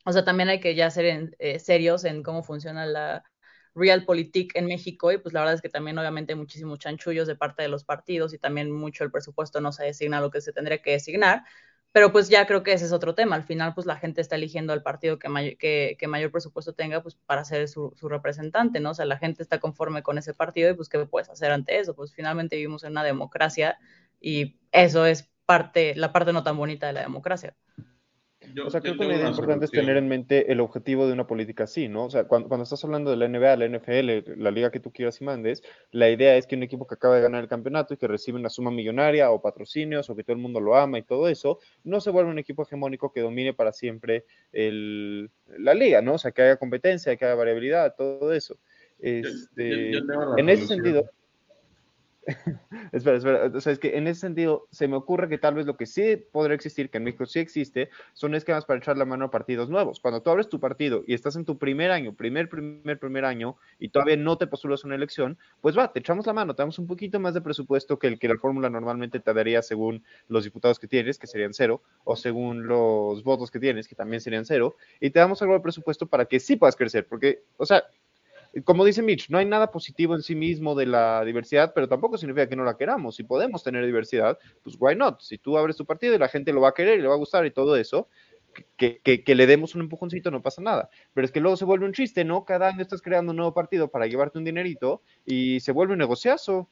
[0.05, 3.25] o sea, también hay que ya ser en- eh, serios en cómo funciona la
[3.75, 7.37] realpolitik en México y pues la verdad es que también obviamente hay muchísimos chanchullos de
[7.37, 10.53] parte de los partidos y también mucho el presupuesto no se designa lo que se
[10.53, 11.45] tendría que designar.
[11.93, 13.35] Pero pues ya creo que ese es otro tema.
[13.35, 16.73] Al final, pues la gente está eligiendo al partido que, may que, que mayor presupuesto
[16.73, 18.91] tenga pues para ser su, su, representante, ¿no?
[18.91, 21.81] O sea, la gente está conforme con ese partido y pues ¿qué puedes hacer ante
[21.81, 21.95] eso?
[21.97, 23.79] Pues finalmente vivimos en una democracia
[24.21, 27.57] y eso es parte, la parte no tan bonita de la democracia.
[28.55, 31.13] Yo, O sea, creo que una idea importante es tener en mente el objetivo de
[31.13, 32.05] una política así, ¿no?
[32.05, 34.93] O sea, cuando, cuando estás hablando de la NBA, la NFL, la liga que tú
[34.93, 37.95] quieras y mandes, la idea es que un equipo que acaba de ganar el campeonato
[37.95, 40.99] y que recibe una suma millonaria o patrocinios o que todo el mundo lo ama
[40.99, 45.75] y todo eso, no se vuelva un equipo hegemónico que domine para siempre el, la
[45.75, 46.15] liga, ¿no?
[46.15, 48.59] O sea, que haya competencia, que haya variabilidad, todo eso.
[48.99, 51.11] Este, yo- yo la en ese sentido,
[52.93, 55.67] espera, espera, o sea, es que en ese sentido se me ocurre que tal vez
[55.67, 59.05] lo que sí podría existir, que en México sí existe, son esquemas para echar la
[59.05, 60.01] mano a partidos nuevos.
[60.01, 63.57] Cuando tú abres tu partido y estás en tu primer año, primer, primer, primer año,
[63.79, 66.79] y todavía no te postulas una elección, pues va, te echamos la mano, te damos
[66.79, 70.45] un poquito más de presupuesto que el que la fórmula normalmente te daría según los
[70.45, 74.45] diputados que tienes, que serían cero, o según los votos que tienes, que también serían
[74.45, 77.85] cero, y te damos algo de presupuesto para que sí puedas crecer, porque, o sea,
[78.65, 82.19] como dice Mitch, no hay nada positivo en sí mismo de la diversidad, pero tampoco
[82.19, 83.17] significa que no la queramos.
[83.17, 85.21] Si podemos tener diversidad, pues why not?
[85.21, 87.15] Si tú abres tu partido y la gente lo va a querer y le va
[87.15, 88.09] a gustar y todo eso,
[88.77, 90.91] que, que, que le demos un empujoncito, no pasa nada.
[91.15, 92.45] Pero es que luego se vuelve un chiste, ¿no?
[92.45, 96.01] Cada año estás creando un nuevo partido para llevarte un dinerito y se vuelve un
[96.01, 96.69] negociazo.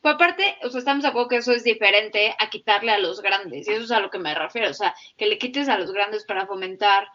[0.00, 3.22] Pues aparte, o sea, estamos de acuerdo que eso es diferente a quitarle a los
[3.22, 5.78] grandes, y eso es a lo que me refiero, o sea, que le quites a
[5.78, 7.08] los grandes para fomentar,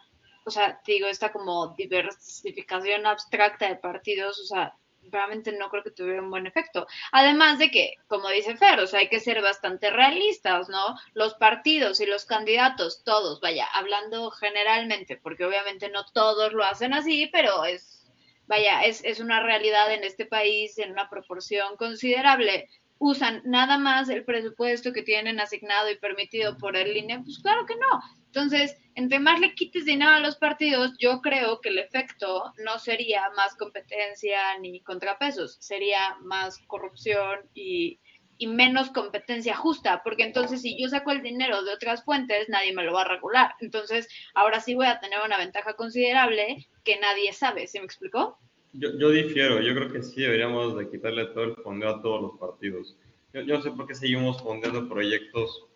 [0.50, 4.74] o sea, te digo, esta como diversificación abstracta de partidos, o sea,
[5.12, 6.88] realmente no creo que tuviera un buen efecto.
[7.12, 10.96] Además de que, como dice Fer, o sea, hay que ser bastante realistas, ¿no?
[11.14, 16.92] Los partidos y los candidatos, todos, vaya, hablando generalmente, porque obviamente no todos lo hacen
[16.92, 18.10] así, pero es,
[18.48, 24.10] vaya, es, es una realidad en este país en una proporción considerable usan nada más
[24.10, 28.19] el presupuesto que tienen asignado y permitido por el INE, pues claro que no.
[28.32, 32.78] Entonces, entre más le quites dinero a los partidos, yo creo que el efecto no
[32.78, 37.98] sería más competencia ni contrapesos, sería más corrupción y,
[38.38, 42.72] y menos competencia justa, porque entonces si yo saco el dinero de otras fuentes, nadie
[42.72, 43.54] me lo va a regular.
[43.60, 48.38] Entonces, ahora sí voy a tener una ventaja considerable que nadie sabe, ¿se me explicó?
[48.72, 52.22] Yo, yo difiero, yo creo que sí deberíamos de quitarle todo el fondeo a todos
[52.22, 52.96] los partidos.
[53.34, 55.66] Yo, yo no sé por qué seguimos fondeando proyectos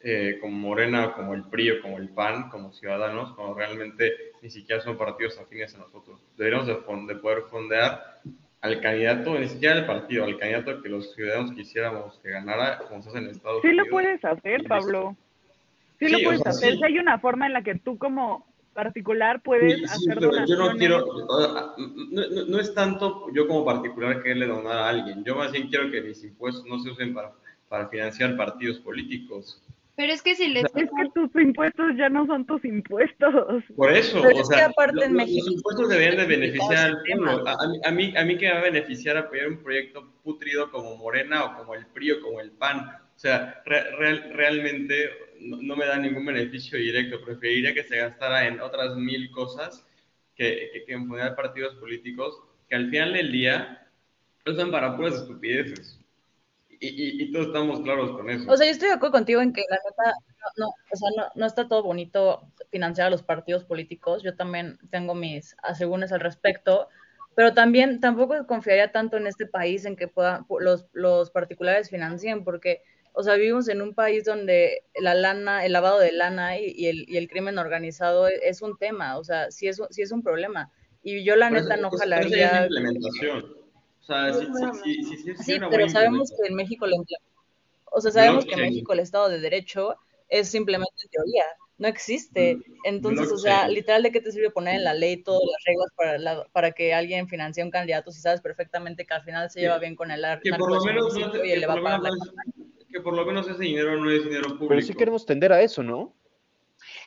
[0.00, 4.50] eh, como Morena, como el PRI o como el PAN, como ciudadanos, cuando realmente ni
[4.50, 6.20] siquiera son partidos afines a nosotros.
[6.36, 6.74] Deberíamos de,
[7.14, 8.20] de poder fondear
[8.60, 13.02] al candidato, ni siquiera al partido, al candidato que los ciudadanos quisiéramos que ganara, como
[13.02, 13.88] se hace en Estados Sí lo Unidos.
[13.90, 14.64] puedes hacer.
[14.68, 15.16] Pablo.
[15.98, 16.72] Sí, Sí, lo o puedes sea, hacer.
[16.72, 16.78] sí.
[16.78, 20.30] Si hay una forma en la que tú como particular puedes Sí, sí, hacer pero
[20.46, 20.76] yo no donaciones.
[20.78, 25.34] quiero, o- no, no- no es tanto yo como particular quererle donar a alguien, yo
[25.34, 27.32] más bien quiero que mis impuestos no se usen para,
[27.68, 29.60] para financiar partidos políticos.
[29.98, 30.64] Pero es que si les...
[30.64, 33.64] Es que tus impuestos ya no son tus impuestos.
[33.74, 36.16] Por eso, Pero o es que sea, aparte lo- en lo- México los impuestos deberían
[36.18, 37.48] de beneficiar al pueblo.
[37.48, 40.08] A, a mí- a mí, a mí que me va a beneficiar apoyar un proyecto
[40.22, 42.78] putrido como Morena o como el PRI o como el PAN.
[42.78, 47.20] O sea, re- real- realmente no, no me da ningún beneficio directo.
[47.24, 49.84] Preferiría que se gastara en otras mil cosas
[50.36, 53.84] que, que, que en poner partidos políticos que al final del día
[54.46, 55.97] usan para puras estupideces.
[56.80, 58.50] Y, y, y todos estamos claros con eso.
[58.50, 60.14] O sea, yo estoy de acuerdo contigo en que la neta,
[60.56, 64.22] no, no, o sea, no, no está todo bonito financiar a los partidos políticos.
[64.22, 66.88] Yo también tengo mis asegúnes al respecto,
[67.34, 72.44] pero también tampoco confiaría tanto en este país en que puedan los, los particulares financien,
[72.44, 76.72] porque, o sea, vivimos en un país donde la lana, el lavado de lana y,
[76.76, 80.02] y el, y el crimen organizado es, es un tema, o sea, sí es, sí
[80.02, 80.70] es un problema.
[81.02, 82.62] Y yo la neta eso- no eso- pero eso es jalaría.
[82.66, 83.57] implementación.
[84.08, 86.86] O sea, si, si, si, si, si es Sí, una pero sabemos que en México
[86.86, 87.18] imple-
[87.84, 88.60] o sea, sabemos que en.
[88.60, 89.96] México el Estado de Derecho
[90.28, 91.44] es simplemente teoría,
[91.78, 92.58] no existe.
[92.84, 95.88] Entonces, o sea, literal, ¿de qué te sirve poner en la ley todas las reglas
[95.96, 99.50] para, la- para que alguien financie a un candidato si sabes perfectamente que al final
[99.50, 101.14] se lleva bien con el ar- que por lo lo menos
[102.90, 104.68] que por lo menos ese dinero no es dinero público.
[104.68, 106.14] Pero sí queremos tender a eso, ¿no?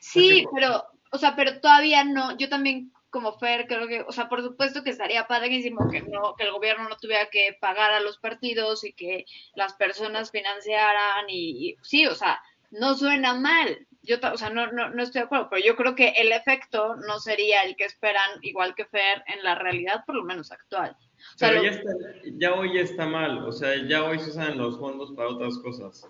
[0.00, 4.28] Sí, pero, o sea, pero todavía no, yo también como Fer creo que, o sea,
[4.28, 8.00] por supuesto que estaría padrísimo que no, que el gobierno no tuviera que pagar a
[8.00, 13.86] los partidos y que las personas financiaran y, y- sí, o sea, no suena mal.
[14.02, 16.96] Yo, o sea, no, no, no estoy de acuerdo, pero yo creo que el efecto
[16.96, 20.96] no sería el que esperan, igual que Fer, en la realidad, por lo menos actual.
[21.34, 21.90] O sea, Pero lo- ya, está,
[22.38, 26.08] ya hoy está mal, o sea, ya hoy se usan los fondos para otras cosas.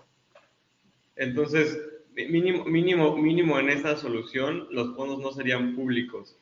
[1.15, 1.77] Entonces,
[2.15, 6.37] mínimo, mínimo, mínimo en esta solución, los fondos no serían públicos.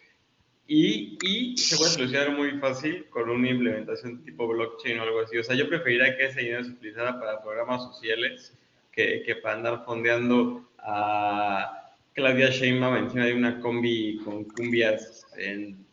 [0.68, 5.38] Y, y se puede solucionar muy fácil con una implementación tipo blockchain o algo así.
[5.38, 8.54] O sea, yo preferiría que ese dinero se utilizara para programas sociales
[8.92, 15.86] que, que para andar fondeando a Claudia Sheinbaum encima de una combi con cumbias en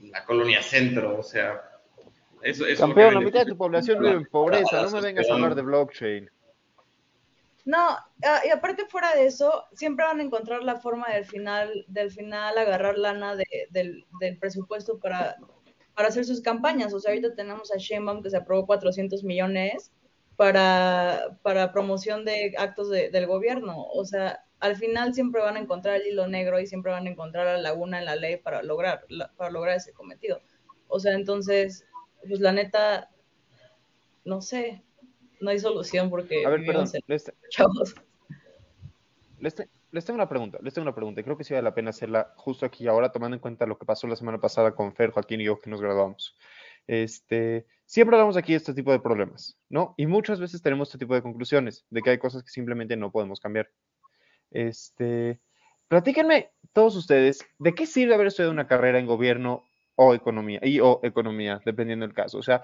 [0.00, 1.18] la colonia centro.
[1.18, 1.62] O sea,
[2.42, 5.34] eso, eso Campeón, la mitad de tu población vive en pobreza, no me vengas a
[5.34, 6.30] hablar de blockchain.
[7.64, 7.78] No,
[8.24, 12.10] ah, y aparte fuera de eso, siempre van a encontrar la forma del final, del
[12.10, 15.36] final agarrar lana de- del, del presupuesto para,
[15.94, 16.92] para hacer sus campañas.
[16.92, 19.92] O sea, ahorita tenemos a Sheinbaum que se aprobó 400 millones
[20.36, 23.84] para, para promoción de actos de- del gobierno.
[23.92, 27.10] O sea, al final siempre van a encontrar el hilo negro y siempre van a
[27.10, 30.40] encontrar la laguna en la ley para lograr, para lograr ese cometido.
[30.88, 31.84] O sea, entonces,
[32.28, 33.08] pues la neta,
[34.24, 34.82] no sé,
[35.42, 37.94] no hay solución porque A ver, perdón, en les, chavos.
[39.40, 41.64] les te- les tengo una pregunta, les tengo una pregunta, y creo que sí vale
[41.64, 44.74] la pena hacerla justo aquí ahora, tomando en cuenta lo que pasó la semana pasada
[44.74, 46.34] con Fer, Joaquín y yo, que nos graduamos.
[46.86, 49.92] Este, siempre hablamos aquí de este tipo de problemas, ¿no?
[49.98, 53.10] Y muchas veces tenemos este tipo de conclusiones, de que hay cosas que simplemente no
[53.12, 53.68] podemos cambiar.
[54.50, 55.40] Este,
[55.88, 60.80] platíquenme todos ustedes, ¿de qué sirve haber estudiado una carrera en gobierno o economía, y
[60.80, 62.38] o economía, dependiendo del caso?
[62.38, 62.62] O sea,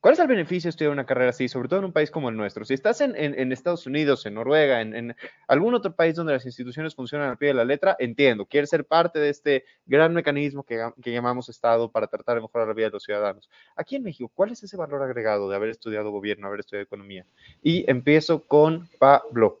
[0.00, 2.28] ¿Cuál es el beneficio de estudiar una carrera así, sobre todo en un país como
[2.28, 2.64] el nuestro?
[2.64, 3.16] Si estás en,
[3.52, 5.16] Estados Unidos, en Noruega, en, en
[5.48, 8.84] algún otro país donde las instituciones funcionan al pie de la letra, entiendo, quieres ser
[8.84, 12.86] parte de este gran mecanismo que, que llamamos Estado para tratar de mejorar la vida
[12.86, 13.50] de los ciudadanos.
[13.74, 17.26] Aquí en México, ¿cuál es ese valor agregado de haber estudiado gobierno, haber estudiado economía?
[17.60, 19.60] Y empiezo con Pablo.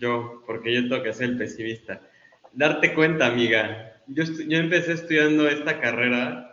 [0.00, 2.00] Yo, porque yo tengo que ser el pesimista.
[2.52, 4.02] Darte cuenta, amiga.
[4.08, 4.24] Yo
[4.58, 6.47] empecé estudiando esta carrera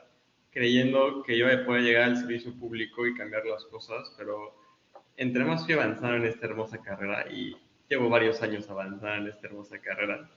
[0.55, 4.55] creyendo que yo podía llegar al servicio público y cambiar las cosas, pero
[5.17, 7.55] entre más fui avanzando en esta hermosa carrera, y
[7.89, 10.29] llevo varios años avanzando en esta hermosa carrera,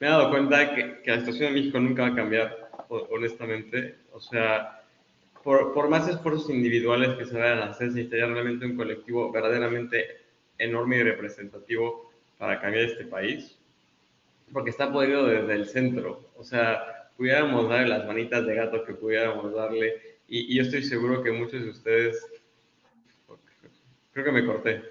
[0.00, 3.06] me he dado cuenta que, que la situación en México nunca va a cambiar, ho-
[3.10, 3.96] honestamente.
[4.12, 4.82] O sea,
[5.42, 9.30] por, por más esfuerzos individuales que se vayan a hacer, se necesitaría realmente un colectivo
[9.30, 10.22] verdaderamente
[10.58, 13.58] enorme y representativo para cambiar este país,
[14.52, 16.30] porque está podrido desde el centro.
[16.36, 20.82] O sea, pudiéramos darle las manitas de gato que pudiéramos darle, y, y yo estoy
[20.82, 22.26] seguro que muchos de ustedes,
[24.12, 24.82] creo que me corté.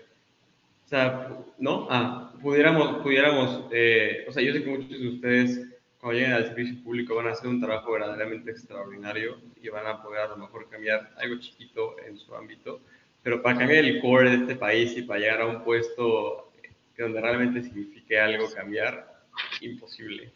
[0.85, 1.87] O sea, ¿no?
[1.89, 5.67] Ah, pudiéramos, pudiéramos, eh, o sea, yo sé que muchos de ustedes
[5.99, 10.03] cuando lleguen al servicio público van a hacer un trabajo verdaderamente extraordinario y van a
[10.03, 12.81] poder a lo mejor cambiar algo chiquito en su ámbito,
[13.23, 16.51] pero para cambiar el core de este país y para llegar a un puesto
[16.97, 19.23] donde realmente signifique algo cambiar,
[19.61, 20.29] imposible.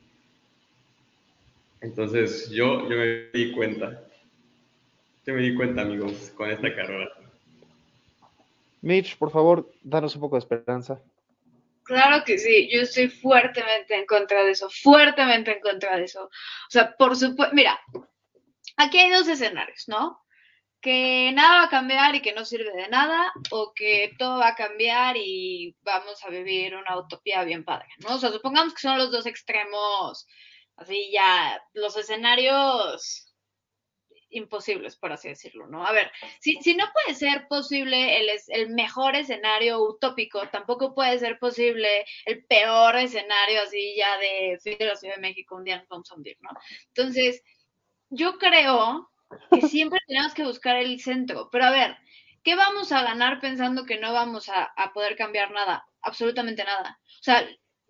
[1.81, 4.03] Entonces yo, yo me di cuenta,
[5.25, 7.09] yo me di cuenta amigos con esta carrera.
[8.81, 11.01] Mitch, por favor, danos un poco de esperanza.
[11.83, 16.25] Claro que sí, yo estoy fuertemente en contra de eso, fuertemente en contra de eso.
[16.25, 17.79] O sea, por supuesto, mira,
[18.75, 20.21] aquí hay dos escenarios, ¿no?
[20.81, 24.49] que nada va a cambiar y que no sirve de nada, o que todo va
[24.49, 28.15] a cambiar y vamos a vivir una utopía bien padre, ¿no?
[28.15, 30.27] O sea, supongamos que son los dos extremos,
[30.77, 33.27] así ya, los escenarios
[34.29, 35.85] imposibles, por así decirlo, ¿no?
[35.85, 41.17] A ver, si, si no puede ser posible el, el mejor escenario utópico, tampoco puede
[41.19, 45.77] ser posible el peor escenario así ya de de la Ciudad de México, un día
[45.77, 46.49] nos vamos a ¿no?
[46.87, 47.43] Entonces,
[48.09, 49.09] yo creo
[49.51, 51.97] que siempre tenemos que buscar el centro, pero a ver,
[52.43, 55.85] ¿qué vamos a ganar pensando que no vamos a, a poder cambiar nada?
[56.01, 56.99] Absolutamente nada.
[57.05, 57.47] O sea,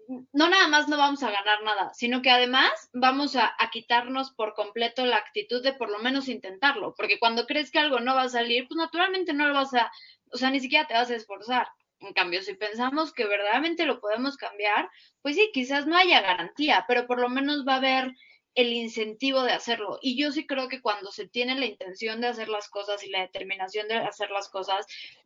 [0.07, 4.53] no nada más no vamos a ganar nada, sino que además vamos a, quitarnos por
[4.53, 8.23] completo la actitud de por lo menos intentarlo, porque cuando crees que algo no va
[8.23, 9.91] a salir, pues naturalmente no lo vas a,
[10.31, 11.67] o sea, ni siquiera te vas a esforzar.
[11.99, 14.89] En cambio, si pensamos que verdaderamente lo podemos cambiar,
[15.21, 18.13] pues sí, quizás no haya garantía, pero por lo menos va a haber
[18.55, 19.99] el incentivo de hacerlo.
[20.01, 23.09] Y yo sí creo que cuando se tiene la intención de hacer las cosas y
[23.09, 24.85] la determinación de hacer las cosas,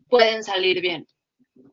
[0.09, 1.07] pueden salir bien.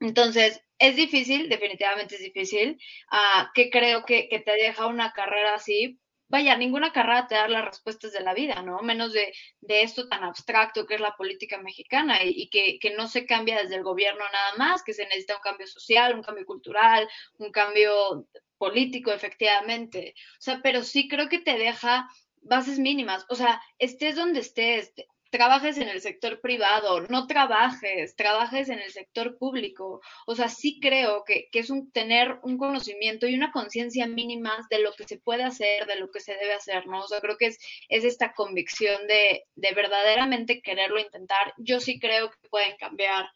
[0.01, 2.79] Entonces, es difícil, definitivamente es difícil,
[3.13, 5.99] uh, que creo que, te deja una carrera así.
[6.31, 8.81] Vaya, ninguna carrera te da las respuestas de la vida, ¿no?
[8.83, 12.95] Menos de, de esto tan abstracto que es la política mexicana y, y que, que,
[12.95, 16.23] no se cambia desde el gobierno nada más, que se necesita un cambio social, un
[16.23, 17.09] cambio cultural,
[17.39, 18.29] un cambio
[18.59, 20.15] político, efectivamente.
[20.35, 22.09] O sea, pero sí creo que te deja
[22.43, 23.25] bases mínimas.
[23.31, 24.93] O sea, estés donde estés,
[25.31, 30.01] trabajes en el sector privado, no trabajes, trabajes en el sector público.
[30.27, 34.81] O sea, sí creo que, es un tener un conocimiento y una conciencia mínima de
[34.81, 37.01] lo que se puede hacer, de lo que se debe hacer, ¿no?
[37.01, 37.59] O sea, creo que es,
[37.89, 41.55] es esta convicción de, de verdaderamente quererlo intentar.
[41.59, 43.29] Yo sí creo que pueden cambiar.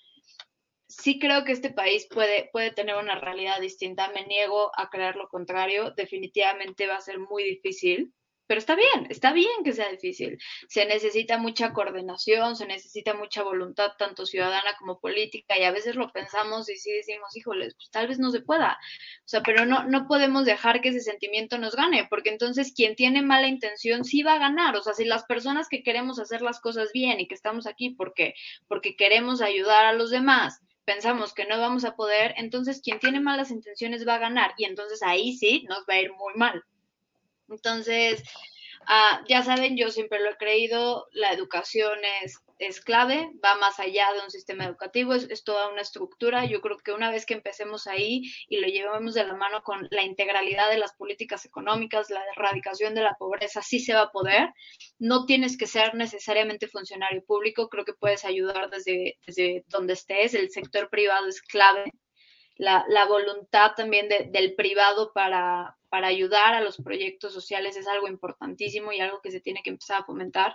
[0.88, 4.10] Sí creo que este país puede, puede tener una realidad distinta.
[4.14, 5.92] Me niego a creer lo contrario.
[5.92, 8.12] Definitivamente va a ser muy difícil
[8.52, 10.36] pero está bien, está bien que sea difícil.
[10.68, 15.96] Se necesita mucha coordinación, se necesita mucha voluntad, tanto ciudadana como política, y a veces
[15.96, 18.72] lo pensamos y sí decimos, híjoles, pues tal vez no se pueda.
[19.20, 22.94] O sea, pero no, no podemos dejar que ese sentimiento nos gane, porque entonces quien
[22.94, 24.76] tiene mala intención sí va a ganar.
[24.76, 27.94] O sea, si las personas que queremos hacer las cosas bien y que estamos aquí
[27.96, 28.34] porque,
[28.68, 33.18] porque queremos ayudar a los demás, pensamos que no vamos a poder, entonces quien tiene
[33.18, 36.62] malas intenciones va a ganar y entonces ahí sí nos va a ir muy mal.
[37.52, 38.22] Entonces,
[38.86, 43.78] ah, ya saben, yo siempre lo he creído, la educación es, es clave, va más
[43.80, 46.44] allá de un sistema educativo, es, toda una estructura.
[46.46, 49.86] Yo creo que una vez que empecemos ahí y lo llevemos de la mano con
[49.90, 54.12] la integralidad de las políticas económicas, la erradicación de la pobreza, sí se va a
[54.12, 54.48] poder.
[54.98, 60.34] No tienes que ser necesariamente funcionario público, creo que puedes ayudar desde, desde donde estés,
[60.34, 61.92] el sector privado es clave.
[62.56, 68.08] La, la voluntad también del privado para, para ayudar a los proyectos sociales es algo
[68.08, 70.54] importantísimo y algo que se tiene que empezar a fomentar.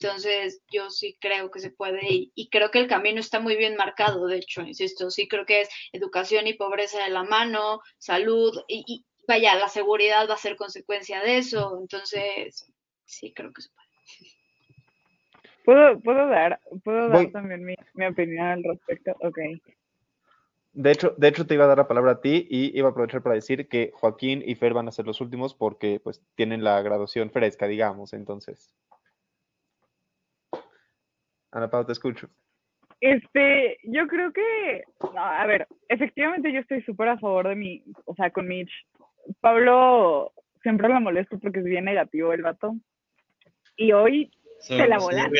[0.00, 3.74] Entonces, yo sí creo que se puede y, creo que el camino está muy bien
[3.74, 8.56] marcado, de hecho, insisto, sí creo que es educación y pobreza de la mano, salud
[8.68, 11.76] y, vaya, la seguridad va a ser consecuencia de eso.
[11.80, 12.72] Entonces,
[13.04, 13.88] sí creo que se puede.
[15.64, 19.16] ¿Puedo, puedo dar, puedo dar también mi, mi opinión al respecto?
[19.20, 19.38] Ok.
[20.78, 22.90] De hecho, de hecho, te iba a dar la palabra a ti y iba a
[22.92, 26.62] aprovechar para decir que Joaquín y Fer van a ser los últimos porque pues tienen
[26.62, 28.72] la graduación fresca, digamos, entonces.
[31.50, 32.28] Ana Pau, te escucho.
[33.00, 34.84] Este, yo creo que,
[35.16, 38.70] a ver, efectivamente yo estoy súper a favor de mi, o sea, con Mitch.
[39.40, 42.76] Pablo siempre me molesto porque es bien negativo el vato.
[43.76, 44.30] Y hoy
[44.66, 45.38] te la volaste.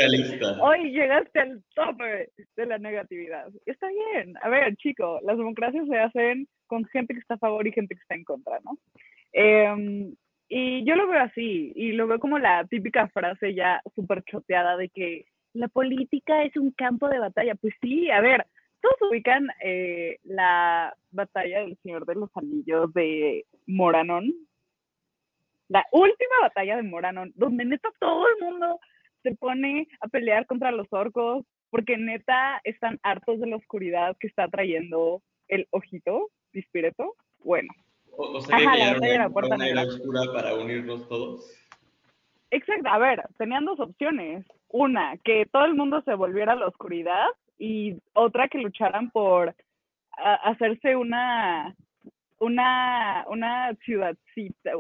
[0.61, 3.49] Hoy llegaste al tope de la negatividad.
[3.67, 4.35] Está bien.
[4.43, 7.95] A ver, chico, las democracias se hacen con gente que está a favor y gente
[7.95, 8.79] que está en contra, ¿no?
[9.33, 10.15] Em,
[10.49, 14.77] y yo lo veo así, y lo veo como la típica frase ya súper choteada
[14.77, 17.55] de que la política es un campo de batalla.
[17.57, 18.47] Pues sí, a ver,
[18.81, 24.33] todos ubican eh, la batalla del Señor de los Anillos de Moranón.
[25.69, 28.81] La última batalla de Moranón, donde neta todo el mundo
[29.23, 34.27] se pone a pelear contra los orcos porque neta están hartos de la oscuridad que
[34.27, 37.15] está trayendo el ojito dispireto.
[37.45, 37.69] Bueno.
[38.17, 41.55] O, sea, que la puerta una oscura para unirnos todos.
[42.51, 44.45] Exacto, a ver, tenían dos opciones.
[44.69, 47.27] Una, que todo el mundo se volviera a la oscuridad
[47.59, 49.55] y otra que lucharan por
[50.13, 51.75] hacerse una
[52.41, 54.73] una una ciudadcita,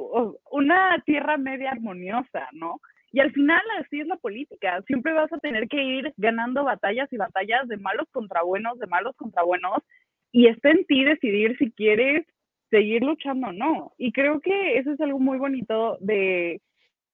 [0.51, 2.81] una tierra media armoniosa, ¿no?
[3.13, 7.13] Y al final así es la política, siempre vas a tener que ir ganando batallas
[7.13, 9.79] y batallas de malos contra buenos, de malos contra buenos,
[10.31, 12.27] y está en ti decidir si quieres
[12.71, 13.93] seguir luchando o no.
[13.97, 16.61] Y creo que eso es algo muy bonito de,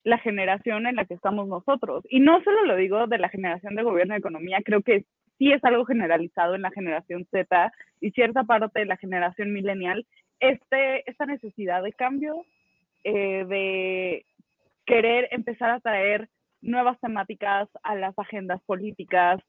[0.04, 2.04] la generación en la que estamos nosotros.
[2.08, 5.06] Y no solo lo digo de la generación de gobierno de economía, creo que
[5.38, 10.06] sí es algo generalizado en la generación Z y cierta parte de la generación millennial,
[10.40, 12.44] este, esta necesidad de cambio,
[13.02, 14.26] eh, de
[14.86, 16.28] querer empezar a traer
[16.60, 19.40] nuevas temáticas a las agendas políticas,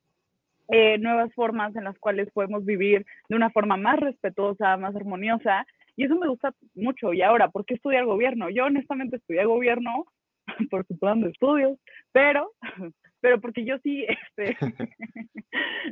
[0.67, 5.65] eh, nuevas formas en las cuales podemos vivir de una forma más respetuosa, más armoniosa.
[5.95, 7.13] Y eso me gusta mucho.
[7.13, 8.49] Y ahora, ¿por qué estudiar gobierno?
[8.49, 10.05] Yo honestamente estudié gobierno
[10.69, 11.79] por su plan de estudios,
[12.11, 12.51] pero,
[13.21, 14.05] pero porque yo sí,
[14.37, 14.57] este,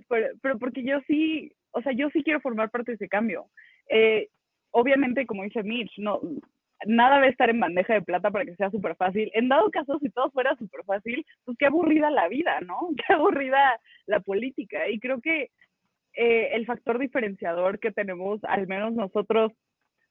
[0.09, 3.45] pero, pero, porque yo sí, o sea, yo sí quiero formar parte de ese cambio.
[3.89, 4.29] Eh,
[4.71, 6.19] obviamente, como dice Mitch, no,
[6.85, 9.29] nada debe estar en bandeja de plata para que sea súper fácil.
[9.33, 12.89] En dado caso, si todo fuera súper fácil, pues qué aburrida la vida, ¿no?
[12.97, 14.87] Qué aburrida la política.
[14.89, 15.49] Y creo que
[16.15, 19.51] eh, el factor diferenciador que tenemos, al menos nosotros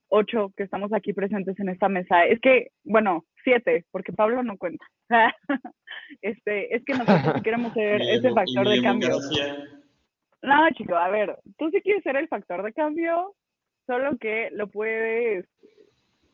[0.08, 4.58] ocho que estamos aquí presentes en esta mesa, es que, bueno, siete, porque Pablo no
[4.58, 4.84] cuenta.
[6.20, 9.16] este, es que nosotros queremos ser ese factor de cambio.
[10.42, 13.34] No, chico, a ver, tú sí quieres ser el factor de cambio,
[13.86, 15.46] solo que lo puedes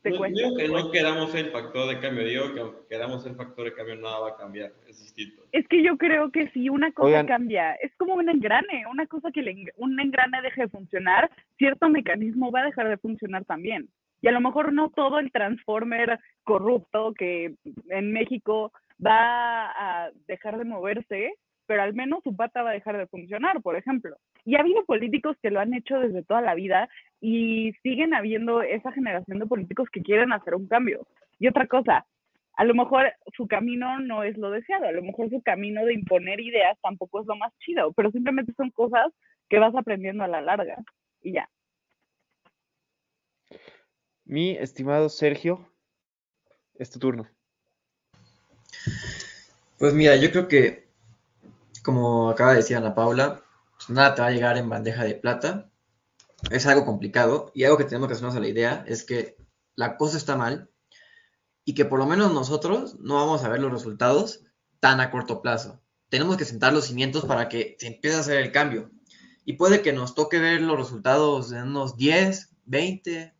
[0.03, 3.65] no, digo que no queramos el factor de cambio, digo que aunque queramos el factor
[3.65, 5.43] de cambio, nada va a cambiar, es distinto.
[5.51, 9.31] Es que yo creo que si una cosa cambia, es como un engrane, una cosa
[9.31, 9.41] que
[9.77, 13.89] un engrane deje de funcionar, cierto mecanismo va a dejar de funcionar también.
[14.21, 17.55] Y a lo mejor no todo el transformer corrupto que
[17.89, 18.71] en México
[19.05, 21.33] va a dejar de moverse,
[21.69, 24.17] pero al menos su pata va a dejar de funcionar, por ejemplo.
[24.43, 26.89] Y ha habido políticos que lo han hecho desde toda la vida
[27.21, 31.05] y siguen habiendo esa generación de políticos que quieren hacer un cambio.
[31.37, 32.07] Y otra cosa,
[32.53, 35.93] a lo mejor su camino no es lo deseado, a lo mejor su camino de
[35.93, 39.13] imponer ideas tampoco es lo más chido, pero simplemente son cosas
[39.47, 40.75] que vas aprendiendo a la larga
[41.21, 41.47] y ya.
[44.25, 45.69] Mi estimado Sergio,
[46.79, 47.29] es tu turno.
[49.77, 50.88] Pues mira, yo creo que,
[51.81, 53.43] como acaba de decir Ana Paula,
[53.75, 55.69] pues nada te va a llegar en bandeja de plata.
[56.51, 59.37] Es algo complicado y algo que tenemos que hacernos a la idea es que
[59.75, 60.69] la cosa está mal
[61.65, 64.41] y que por lo menos nosotros no vamos a ver los resultados
[64.79, 65.81] tan a corto plazo.
[66.09, 68.91] Tenemos que sentar los cimientos para que se empiece a hacer el cambio.
[69.45, 73.35] Y puede que nos toque ver los resultados en unos 10, 20,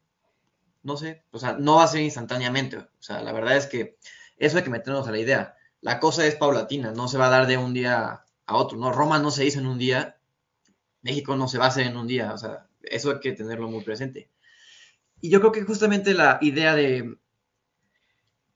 [0.83, 2.77] no sé, o sea, no va a ser instantáneamente.
[2.77, 3.97] O sea, la verdad es que
[4.37, 5.55] eso hay que meternos a la idea.
[5.81, 8.91] La cosa es paulatina, no se va a dar de un día a otro, ¿no?
[8.91, 10.19] Roma no se hizo en un día
[11.01, 13.69] México no se va a hacer en un día, o sea, eso hay que tenerlo
[13.69, 14.29] muy presente.
[15.21, 17.17] Y yo creo que justamente la idea de,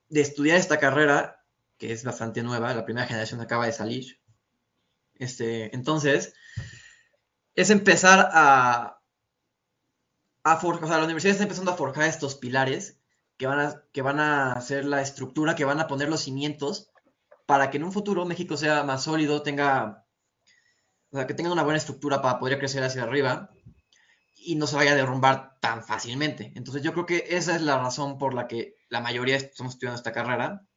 [0.10, 1.46] de estudiar esta carrera,
[1.78, 4.20] que es bastante nueva, la primera generación acaba de salir,
[5.16, 6.34] este, entonces,
[7.56, 9.00] es empezar a,
[10.44, 13.00] a forjar, o sea, la universidad está empezando a forjar estos pilares
[13.38, 16.92] que van, a, que van a ser la estructura, que van a poner los cimientos
[17.46, 20.04] para que en un futuro México sea más sólido, tenga
[21.14, 23.52] o sea, que tengan una buena estructura para poder crecer hacia arriba
[24.36, 26.52] y no se vaya a derrumbar tan fácilmente.
[26.56, 29.98] Entonces yo creo que esa es la razón por la que la mayoría estamos estudiando
[29.98, 30.68] esta carrera,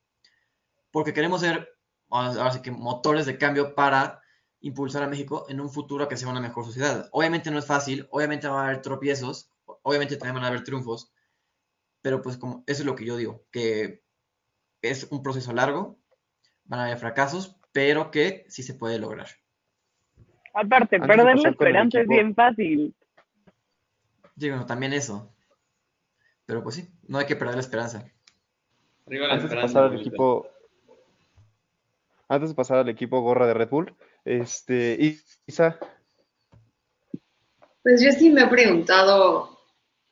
[0.90, 1.68] porque queremos ser,
[2.10, 4.20] ahora sí que motores de cambio para
[4.60, 7.08] impulsar a México en un futuro que sea una mejor sociedad.
[7.12, 11.12] Obviamente no es fácil, obviamente van a haber tropiezos, obviamente también van a haber triunfos,
[12.02, 14.04] pero pues como eso es lo que yo digo, que
[14.82, 15.98] es un proceso largo,
[16.66, 19.28] van a haber fracasos, pero que sí se puede lograr.
[20.54, 22.94] Aparte, perder la esperanza es bien fácil.
[24.34, 25.32] Digo, también eso.
[26.46, 28.10] Pero pues sí, no hay que perder la esperanza.
[29.30, 30.48] antes de pasar al equipo.
[32.28, 33.94] Antes de pasar al equipo gorra de Red Bull,
[34.24, 34.98] este,
[35.46, 35.78] Isa.
[37.82, 39.60] Pues yo sí me he preguntado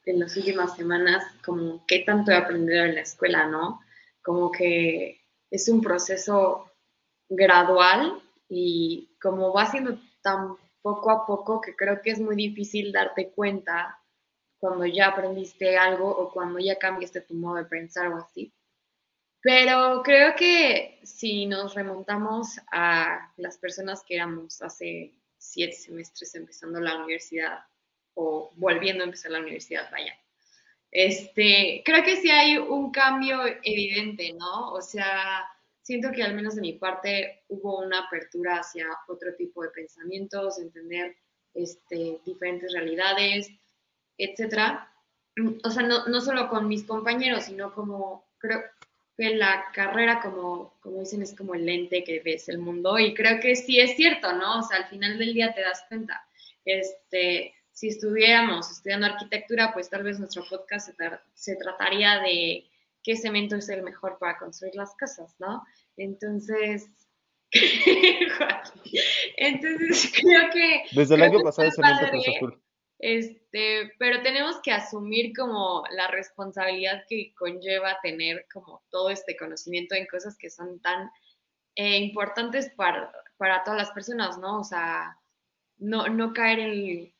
[0.05, 3.81] en las últimas semanas como qué tanto he aprendido en la escuela, ¿no?
[4.23, 5.24] Como que
[5.55, 6.69] es un proceso
[7.29, 12.91] gradual y como va siendo tan poco a poco que creo que es muy difícil
[12.91, 14.03] darte cuenta
[14.59, 18.53] cuando ya aprendiste algo o cuando ya cambiaste tu modo de pensar o así.
[19.41, 26.81] Pero creo que si nos remontamos a las personas que éramos hace siete semestres empezando
[26.81, 27.61] la universidad
[28.15, 30.19] o volviendo a empezar la universidad, vaya.
[30.95, 34.73] Este, creo que sí hay un cambio evidente, ¿no?
[34.73, 35.45] O sea,
[35.83, 40.61] siento que al menos de mi parte hubo una apertura hacia otro tipo de pensamientos,
[40.61, 41.17] entender
[41.53, 43.51] este, diferentes realidades,
[44.17, 44.89] etcétera.
[45.65, 48.63] O sea, no, no, solo con mis compañeros, sino como creo
[49.17, 53.15] que la carrera, como, como dicen, es como el lente que ves el mundo y
[53.15, 54.61] creo que sí es cierto, ¿no?
[54.61, 56.25] O sea, al final del día te das cuenta.
[56.65, 60.95] Este, si estuviéramos estudiando arquitectura, pues tal vez nuestro podcast se,
[61.35, 62.65] se trataría de
[63.03, 65.63] qué cemento es el mejor para construir las casas, ¿no?
[65.97, 66.89] Entonces,
[69.37, 70.85] entonces creo que...
[70.93, 72.63] Desde el año pasado está cemento Cruz Azul.
[73.01, 79.97] Este, pero tenemos que asumir como la responsabilidad que conlleva tener como todo este conocimiento
[79.97, 81.11] en cosas que son tan
[81.75, 84.61] eh, importantes para, para todas las personas, ¿no?
[84.61, 85.19] O sea,
[85.77, 87.14] no, no caer en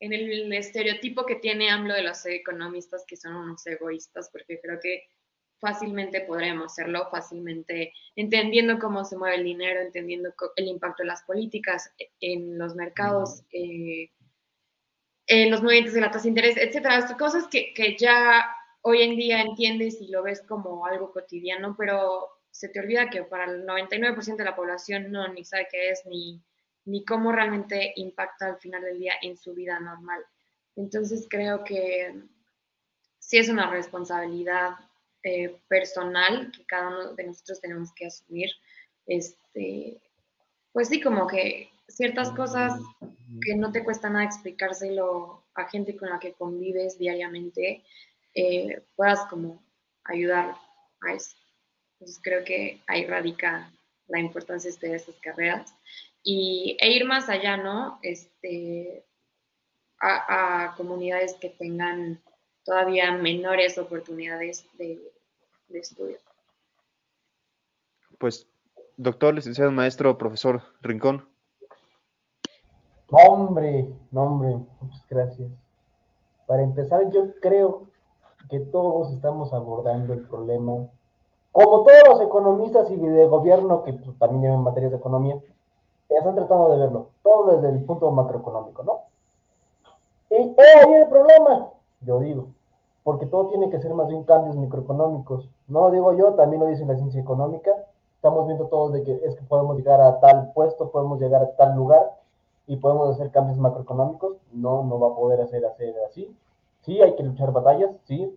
[0.00, 4.78] en el estereotipo que tiene AMLO de los economistas que son unos egoístas, porque creo
[4.80, 5.04] que
[5.58, 11.22] fácilmente podremos serlo, fácilmente entendiendo cómo se mueve el dinero, entendiendo el impacto de las
[11.22, 11.90] políticas
[12.20, 14.10] en los mercados, eh,
[15.26, 18.44] en los movimientos de la tasa de interés, etcétera, cosas que, que ya
[18.82, 23.22] hoy en día entiendes y lo ves como algo cotidiano, pero se te olvida que
[23.24, 26.42] para el 99% de la población no ni sabe qué es ni,
[26.86, 30.24] ni cómo realmente impacta al final del día en su vida normal.
[30.76, 32.14] Entonces creo que
[33.18, 34.76] sí es una responsabilidad
[35.22, 38.50] eh, personal que cada uno de nosotros tenemos que asumir.
[39.06, 40.00] Este,
[40.72, 42.80] pues sí, como que ciertas cosas
[43.44, 47.82] que no te cuesta nada explicárselo a gente con la que convives diariamente,
[48.34, 49.64] eh, puedas como
[50.04, 50.54] ayudar
[51.00, 51.34] a eso.
[51.94, 53.72] Entonces creo que ahí radica
[54.06, 55.74] la importancia de estas carreras
[56.26, 58.00] y, e ir más allá, ¿no?
[58.02, 59.06] Este,
[60.00, 62.20] a, a comunidades que tengan
[62.64, 65.00] todavía menores oportunidades de,
[65.68, 66.18] de estudio.
[68.18, 68.48] Pues,
[68.96, 71.28] doctor, licenciado, maestro, profesor Rincón.
[73.12, 75.48] Hombre, no, hombre, muchas gracias.
[76.48, 77.86] Para empezar, yo creo
[78.50, 80.90] que todos estamos abordando el problema,
[81.52, 85.40] como todos los economistas y de gobierno que pues, también llevan materias de economía,
[86.08, 89.00] están tratando de verlo, todo desde el punto macroeconómico, ¿no?
[90.30, 92.48] Y eh, ahí el problema, yo digo,
[93.04, 95.48] porque todo tiene que ser más bien cambios microeconómicos.
[95.68, 97.70] No lo digo yo, también lo dice la ciencia económica.
[98.16, 101.52] Estamos viendo todos de que es que podemos llegar a tal puesto, podemos llegar a
[101.52, 102.16] tal lugar
[102.66, 104.38] y podemos hacer cambios macroeconómicos.
[104.52, 106.36] No, no va a poder hacer, hacer así.
[106.80, 108.36] Sí, hay que luchar batallas, sí,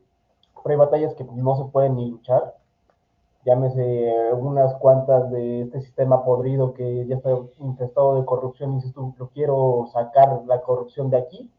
[0.64, 2.56] pero hay batallas que no se pueden ni luchar.
[3.46, 7.30] Llámese unas cuantas de este sistema podrido que ya está
[7.60, 11.50] infestado de corrupción y dices tú, lo quiero sacar la corrupción de aquí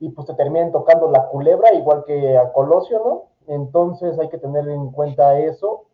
[0.00, 3.22] y pues te terminan tocando la culebra, igual que a Colosio, ¿no?
[3.46, 5.84] Entonces hay que tener en cuenta eso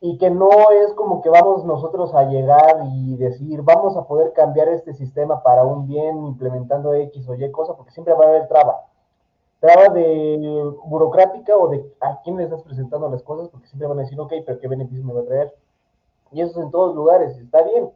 [0.00, 4.32] y que no es como que vamos nosotros a llegar y decir, vamos a poder
[4.34, 8.28] cambiar este sistema para un bien implementando X o Y cosa, porque siempre va a
[8.28, 8.84] haber traba.
[9.64, 13.98] Traba de burocrática o de a quién le estás presentando las cosas, porque siempre van
[13.98, 15.54] a decir, ok, pero ¿qué beneficio me va a traer?
[16.32, 17.88] Y eso es en todos lugares, está bien.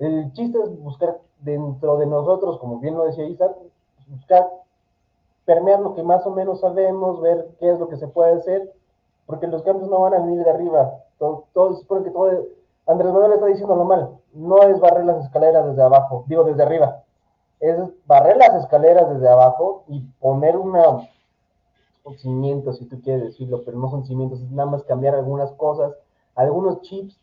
[0.00, 3.54] El chiste es buscar dentro de nosotros, como bien lo decía Isa,
[4.08, 4.50] buscar
[5.44, 8.72] permear lo que más o menos sabemos, ver qué es lo que se puede hacer,
[9.24, 11.04] porque los cambios no van a venir de arriba.
[11.20, 12.32] Todo, todo supone que todo,
[12.88, 16.64] Andrés Manuel está diciendo lo mal, no es barrer las escaleras desde abajo, digo desde
[16.64, 17.04] arriba,
[17.62, 21.08] es barrer las escaleras desde abajo y poner una,
[22.04, 25.52] un cimiento, si tú quieres decirlo, pero no son cimientos, es nada más cambiar algunas
[25.52, 25.94] cosas,
[26.34, 27.18] algunos chips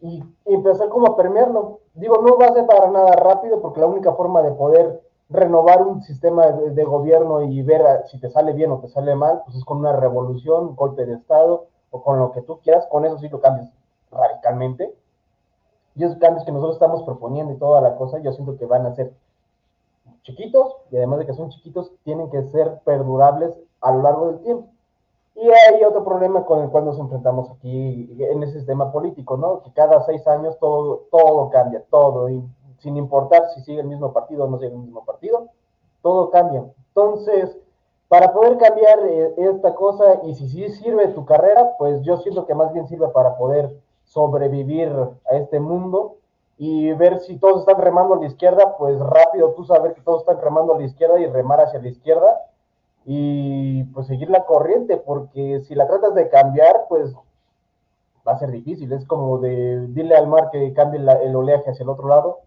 [0.00, 1.80] y, empezar como a permearlo.
[1.94, 5.82] Digo, no va a ser para nada rápido, porque la única forma de poder renovar
[5.82, 9.56] un sistema de, gobierno y ver si te sale bien o te sale mal, pues
[9.56, 13.04] es con una revolución, un golpe de Estado o con lo que tú quieras, con
[13.04, 13.68] eso sí lo cambias
[14.10, 14.94] radicalmente.
[15.94, 18.86] Y esos cambios que nosotros estamos proponiendo y toda la cosa, yo siento que van
[18.86, 19.12] a ser
[20.22, 24.40] chiquitos y además de que son chiquitos, tienen que ser perdurables a lo largo del
[24.40, 24.68] tiempo.
[25.34, 29.62] Y hay otro problema con el cual nos enfrentamos aquí en ese sistema político, ¿no?
[29.62, 32.44] Que cada seis años todo, todo cambia, todo, y
[32.78, 35.48] sin importar si sigue el mismo partido o no sigue el mismo partido,
[36.02, 36.64] todo cambia.
[36.88, 37.56] Entonces,
[38.08, 42.44] para poder cambiar eh, esta cosa y si sí sirve tu carrera, pues yo siento
[42.44, 44.92] que más bien sirve para poder sobrevivir
[45.30, 46.16] a este mundo
[46.64, 50.20] y ver si todos están remando a la izquierda, pues rápido tú saber que todos
[50.20, 52.40] están remando a la izquierda y remar hacia la izquierda
[53.04, 57.16] y pues seguir la corriente, porque si la tratas de cambiar, pues
[58.24, 58.92] va a ser difícil.
[58.92, 62.42] Es como de dile al mar que cambie la, el oleaje hacia el otro lado,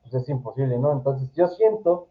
[0.00, 0.90] pues es imposible, ¿no?
[0.90, 2.06] Entonces yo siento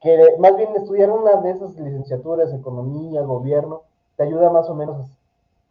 [0.00, 3.82] que más bien estudiar una de esas licenciaturas, economía, gobierno,
[4.16, 5.06] te ayuda más o menos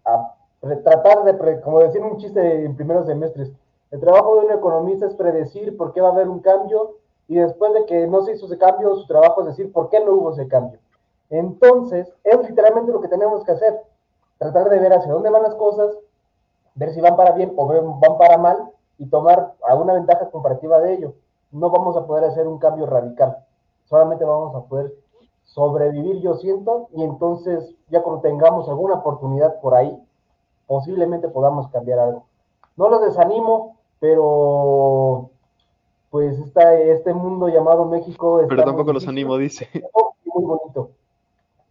[0.06, 3.52] a, a tratar de, como decir un chiste en primeros semestres,
[3.96, 6.98] el trabajo de un economista es predecir por qué va a haber un cambio
[7.30, 10.04] y después de que no se hizo ese cambio, su trabajo es decir por qué
[10.04, 10.82] no hubo ese cambio.
[11.30, 13.80] Entonces, es literalmente lo que tenemos que hacer,
[14.38, 15.98] tratar de ver hacia dónde van las cosas,
[16.76, 20.96] ver si van para bien o van para mal y tomar alguna ventaja comparativa de
[20.96, 21.14] ello.
[21.54, 23.38] No vamos a poder hacer un cambio radical,
[23.86, 24.94] solamente vamos a poder
[25.46, 29.98] sobrevivir, yo siento, y entonces ya cuando tengamos alguna oportunidad por ahí,
[30.68, 32.26] posiblemente podamos cambiar algo.
[32.76, 35.32] No los desanimo, pero
[36.10, 38.42] pues está este mundo llamado México.
[38.48, 39.70] Pero tampoco los animo, dice.
[40.26, 40.92] Muy bonito.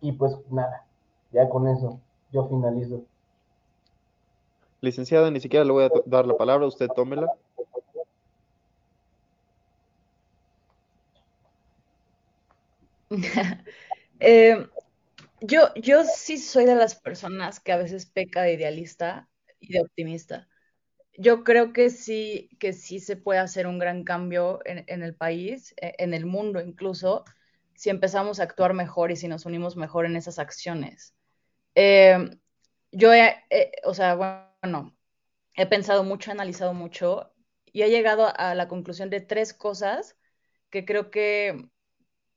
[0.00, 0.84] Y pues nada,
[1.32, 2.00] ya con eso
[2.30, 3.04] yo finalizo.
[4.80, 7.26] Licenciada, ni siquiera le voy a dar la palabra, usted tómela.
[14.20, 14.66] eh,
[15.40, 19.28] yo, yo sí soy de las personas que a veces peca de idealista
[19.60, 20.48] y de optimista.
[21.16, 25.74] Yo creo que sí, que sí se puede hacer un gran cambio en, el país,
[25.80, 27.24] e, en el mundo incluso,
[27.74, 31.14] si empezamos a actuar mejor y si nos unimos mejor en esas acciones.
[31.74, 32.38] Eh,
[32.92, 33.36] yo, he,
[33.84, 34.96] o sea, bueno,
[35.56, 37.32] he pensado mucho, he analizado mucho
[37.72, 40.16] y he llegado a la conclusión de tres cosas
[40.70, 41.68] que creo que,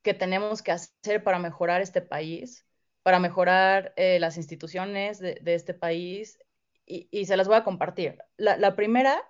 [0.03, 2.67] que tenemos que hacer para mejorar este país
[3.07, 6.39] para mejorar eh, las instituciones de, este país
[6.87, 8.17] y, se las voy a compartir.
[8.37, 9.21] La, primera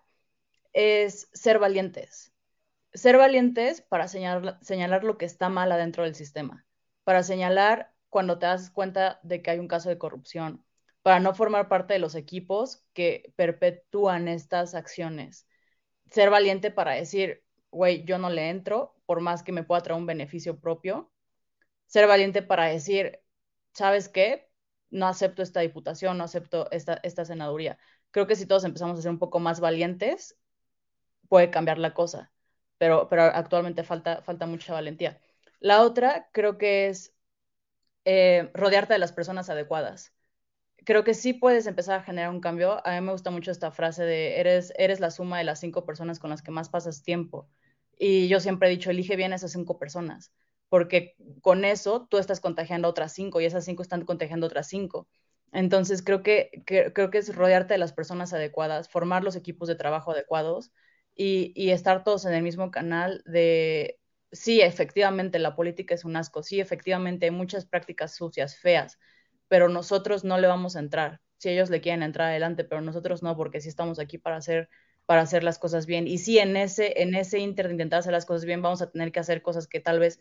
[0.74, 2.34] es ser valientes.
[2.94, 6.66] Ser valientes para señalar, señalar lo que está mal adentro del sistema,
[7.04, 10.64] para señalar cuando te das cuenta de que hay un caso de corrupción,
[11.02, 15.48] para no formar parte de los equipos que perpetúan estas acciones.
[16.12, 20.00] Ser valiente para decir, güey, yo no le entro, por más que me pueda traer
[20.00, 21.12] un beneficio propio.
[21.88, 23.22] Ser valiente para decir,
[23.74, 24.47] ¿sabes qué?
[24.90, 27.78] No acepto esta diputación, no acepto esta, esta senaduría.
[28.12, 30.38] Creo que si todos empezamos a ser un poco más valientes,
[31.30, 32.32] puede cambiar la cosa,
[32.78, 35.20] pero, pero actualmente falta, falta mucha valentía.
[35.60, 37.14] La otra creo que es
[38.06, 40.14] eh, rodearte de las personas adecuadas.
[40.86, 42.86] Creo que sí puedes empezar a generar un cambio.
[42.88, 45.86] A mí me gusta mucho esta frase de eres, eres la suma de las cinco
[45.86, 47.50] personas con las que más pasas tiempo.
[48.00, 50.32] Y yo siempre he dicho, elige bien esas cinco personas
[50.70, 54.68] porque con eso tú estás contagiando a otras cinco y esas cinco están contagiando otras
[54.68, 55.08] cinco.
[55.54, 59.76] Entonces creo que, creo que es rodearte de las personas adecuadas, formar los equipos de
[59.76, 60.72] trabajo adecuados
[61.16, 64.00] y, y, estar todos en el mismo canal de,
[64.32, 69.00] sí, efectivamente la política es un asco, sí, efectivamente hay muchas prácticas sucias, feas,
[69.48, 71.22] pero nosotros no le vamos a entrar.
[71.38, 74.70] Si ellos le quieren entrar adelante, pero nosotros no, porque sí estamos aquí para hacer
[75.08, 76.06] para hacer las cosas bien.
[76.06, 78.92] Y sí, en ese, en ese inter de intentar hacer las cosas bien, vamos a
[78.92, 80.20] tener que hacer cosas que tal vez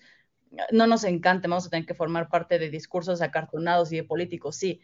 [0.72, 4.56] no nos encante, vamos a tener que formar parte de discursos acartonados y de políticos,
[4.56, 4.80] sí,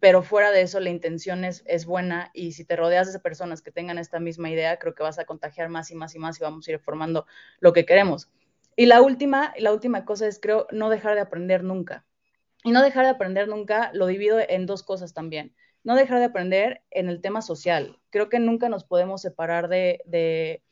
[0.00, 3.62] pero fuera de eso la intención es, es, buena y si te rodeas de personas
[3.62, 6.38] que tengan esta misma idea, creo que vas a contagiar más y más y más
[6.38, 7.26] y vamos a ir formando
[7.60, 8.30] lo que queremos.
[8.76, 12.04] Y la última, la última cosa es, creo, no dejar de aprender nunca.
[12.62, 15.54] Y no dejar de aprender nunca lo divido en dos cosas también.
[15.82, 17.98] No dejar de aprender en el tema social.
[18.10, 20.62] Creo que nunca nos podemos separar de, de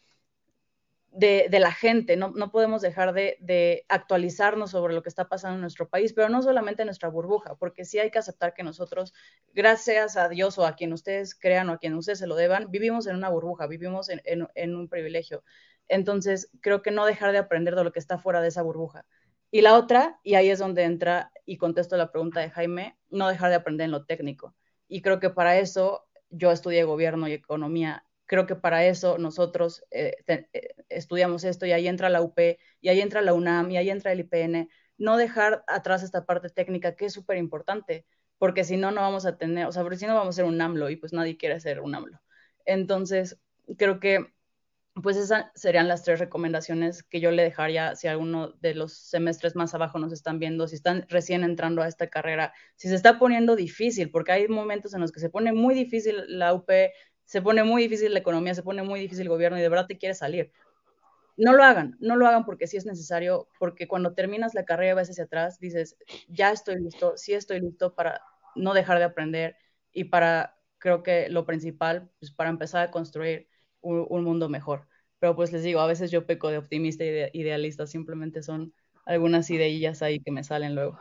[1.15, 5.89] de, la gente, no, podemos dejar de, actualizarnos sobre lo que está pasando en nuestro
[5.89, 9.15] país, pero no solamente en nuestra burbuja, porque sí hay que aceptar que nosotros,
[9.53, 12.71] gracias a Dios o a quien ustedes crean o a quien ustedes se lo deban,
[12.71, 15.45] vivimos en una burbuja, vivimos en, un privilegio.
[15.87, 19.07] Entonces, creo que no dejar de aprender de lo que está fuera de esa burbuja.
[19.53, 23.29] Y la otra, y ahí es donde entra y contesto la pregunta de Jaime, no
[23.29, 24.57] dejar de aprender en lo técnico.
[24.89, 29.85] Y creo que para eso yo estudié gobierno y economía creo que para eso nosotros
[29.91, 33.77] eh, eh, estudiamos esto y ahí entra la UP y ahí entra la UNAM y
[33.77, 34.69] ahí entra el IPN,
[34.99, 38.07] no dejar atrás esta parte técnica que es súper importante,
[38.39, 40.45] porque si no, no vamos a tener, o sea, porque si no vamos a ser
[40.45, 42.21] un AMLO y pues nadie quiere ser un AMLO.
[42.65, 43.39] Entonces,
[43.77, 44.35] creo que
[45.03, 49.57] pues esas serían las tres recomendaciones que yo le dejaría si alguno de los semestres
[49.57, 53.19] más abajo nos están viendo, si están recién entrando a esta carrera, si se está
[53.19, 56.71] poniendo difícil, porque hay momentos en los que se pone muy difícil la UP,
[57.25, 59.87] se pone muy difícil la economía, se pone muy difícil el gobierno y de verdad
[59.87, 60.53] te quieres salir.
[61.37, 64.93] No lo hagan, no lo hagan porque sí es necesario, porque cuando terminas la carrera
[64.93, 65.97] y vas hacia atrás, dices,
[66.29, 68.23] ya estoy listo, sí estoy listo para
[68.55, 69.57] no dejar de aprender
[69.93, 73.49] y para, creo que lo principal, pues para empezar a construir
[73.81, 74.87] un, mundo mejor.
[75.19, 78.73] Pero pues les digo, a veces yo peco de optimista y idealista, simplemente son
[79.05, 80.99] algunas ideillas ahí que me salen luego.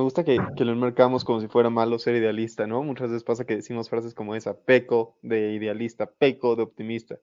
[0.00, 2.82] Me gusta que, lo enmarcamos como si fuera malo ser idealista, ¿no?
[2.82, 7.18] Muchas veces pasa que decimos frases como esa, peco de idealista, peco de optimista.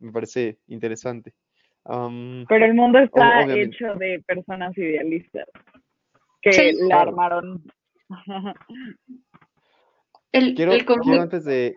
[0.00, 1.34] Me parece interesante.
[1.84, 5.46] Pero el mundo está hecho de personas idealistas
[6.42, 7.62] que la armaron.
[10.32, 11.76] quiero, quiero antes de,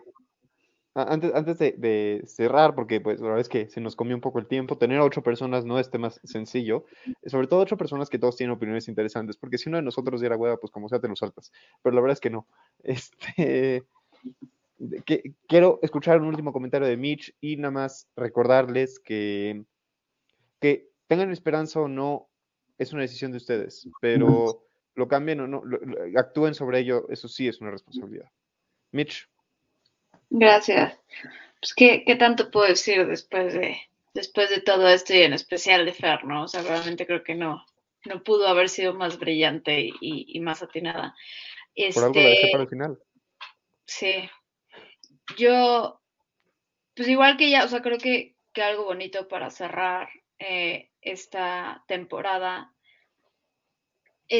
[0.94, 4.38] antes, antes de, cerrar, porque pues la verdad es que se nos comió un poco
[4.38, 6.84] el tiempo, tener a ocho personas no es tema sencillo,
[7.26, 10.36] sobre todo ocho personas que todos tienen opiniones interesantes, porque si uno de nosotros diera
[10.36, 11.50] hueva, pues como sea te lo saltas,
[11.82, 12.46] pero la verdad es que no.
[12.84, 13.84] Este,
[15.06, 19.64] que, quiero escuchar un último comentario de Mitch y nada más recordarles que,
[20.60, 22.28] que tengan esperanza o no,
[22.78, 27.08] es una decisión de ustedes, pero lo cambien o no, lo- lo- actúen sobre ello,
[27.08, 28.30] eso sí es una responsabilidad.
[28.90, 29.31] Mitch,
[30.34, 30.98] Gracias.
[31.60, 33.78] Pues, ¿qué, qué tanto puedo decir después de,
[34.14, 36.44] después de todo esto y en especial de Fer, ¿no?
[36.44, 37.64] O sea, realmente creo que no,
[38.06, 41.14] no pudo haber sido más brillante y, y- más atinada.
[41.92, 42.98] por algo la dejé Este, para el final.
[43.86, 44.28] Sí,
[45.36, 46.00] yo,
[46.96, 50.08] pues igual que ya, o sea, creo que, que algo bonito para cerrar
[50.38, 52.74] eh, esta temporada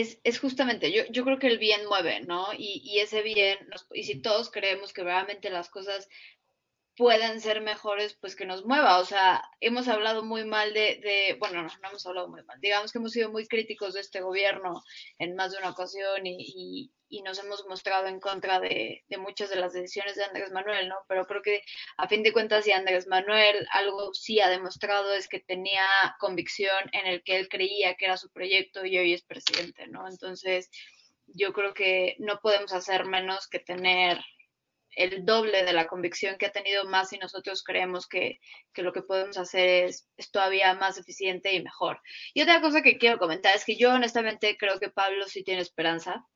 [0.01, 2.49] es, es justamente, yo, yo creo que el bien mueve, ¿no?
[2.57, 6.09] Y, y ese bien, nos- y si todos creemos que realmente las cosas
[6.97, 8.99] pueden ser mejores, pues que nos mueva.
[9.01, 12.61] O sea, hemos hablado muy mal de, de, bueno, no, no hemos hablado muy mal,
[12.61, 14.83] digamos que hemos sido muy críticos de este gobierno
[15.19, 19.51] en más de una ocasión y, y- y nos hemos mostrado en contra de, muchas
[19.51, 20.97] de las decisiones de Andrés Manuel, ¿no?
[21.09, 21.63] Pero creo que
[21.99, 25.85] a fin de cuentas, si Andrés Manuel algo sí ha demostrado es que tenía
[26.19, 30.09] convicción en el que él creía que era su proyecto y hoy es presidente, ¿no?
[30.09, 30.71] Entonces,
[31.27, 34.19] yo creo que no podemos hacer menos que tener
[34.97, 38.41] el doble de la convicción que ha tenido más si nosotros creemos que,
[38.73, 42.01] que lo que podemos hacer es, es todavía más eficiente y mejor.
[42.33, 45.61] Y otra cosa que quiero comentar es que yo honestamente creo que Pablo sí tiene
[45.61, 46.27] esperanza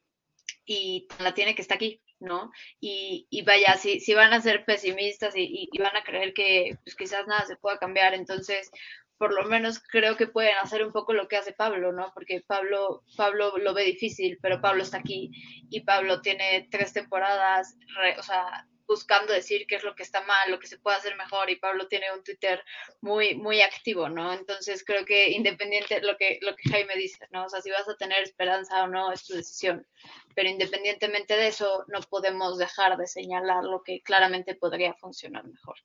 [0.67, 2.51] y la tiene que está aquí, ¿no?
[2.81, 6.35] Y, y vaya, si, si van a ser pesimistas y, y- y van a creer
[6.35, 8.71] que pues, quizás nada se pueda cambiar, entonces
[9.19, 12.11] por lo menos creo que pueden hacer un poco lo que hace Pablo, ¿no?
[12.15, 15.31] Porque Pablo, Pablo lo ve difícil, pero Pablo está aquí
[15.71, 20.23] y Pablo tiene tres temporadas, re- o sea, buscando decir qué es lo que está
[20.23, 22.63] mal, lo que se puede hacer mejor y Pablo tiene un Twitter
[23.01, 24.33] muy muy activo, ¿no?
[24.33, 27.45] Entonces creo que independiente lo que lo que Jaime dice, ¿no?
[27.45, 29.87] O sea, si vas a tener esperanza o no es tu decisión,
[30.35, 35.77] pero independientemente de eso no podemos dejar de señalar lo que claramente podría funcionar mejor.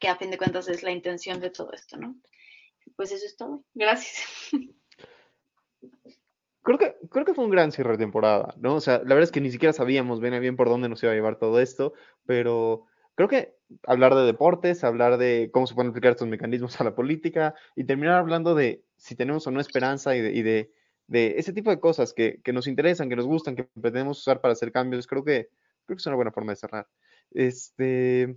[0.00, 2.14] Que a fin de cuentas es la intención de todo esto, ¿no?
[2.96, 3.64] Pues eso es todo.
[3.74, 4.26] Gracias.
[6.68, 8.74] Creo que, creo que fue un gran cierre de temporada, ¿no?
[8.74, 11.12] O sea, la verdad es que ni siquiera sabíamos bien bien por dónde nos iba
[11.12, 11.94] a llevar todo esto,
[12.26, 13.56] pero creo que
[13.86, 17.84] hablar de deportes, hablar de cómo se pueden aplicar estos mecanismos a la política y
[17.84, 20.70] terminar hablando de si tenemos o no esperanza y de,
[21.06, 24.42] de, ese tipo de cosas que, que nos interesan, que nos gustan, que pretendemos usar
[24.42, 25.48] para hacer cambios, creo que,
[25.86, 26.86] creo que es una buena forma de cerrar.
[27.30, 28.36] Este,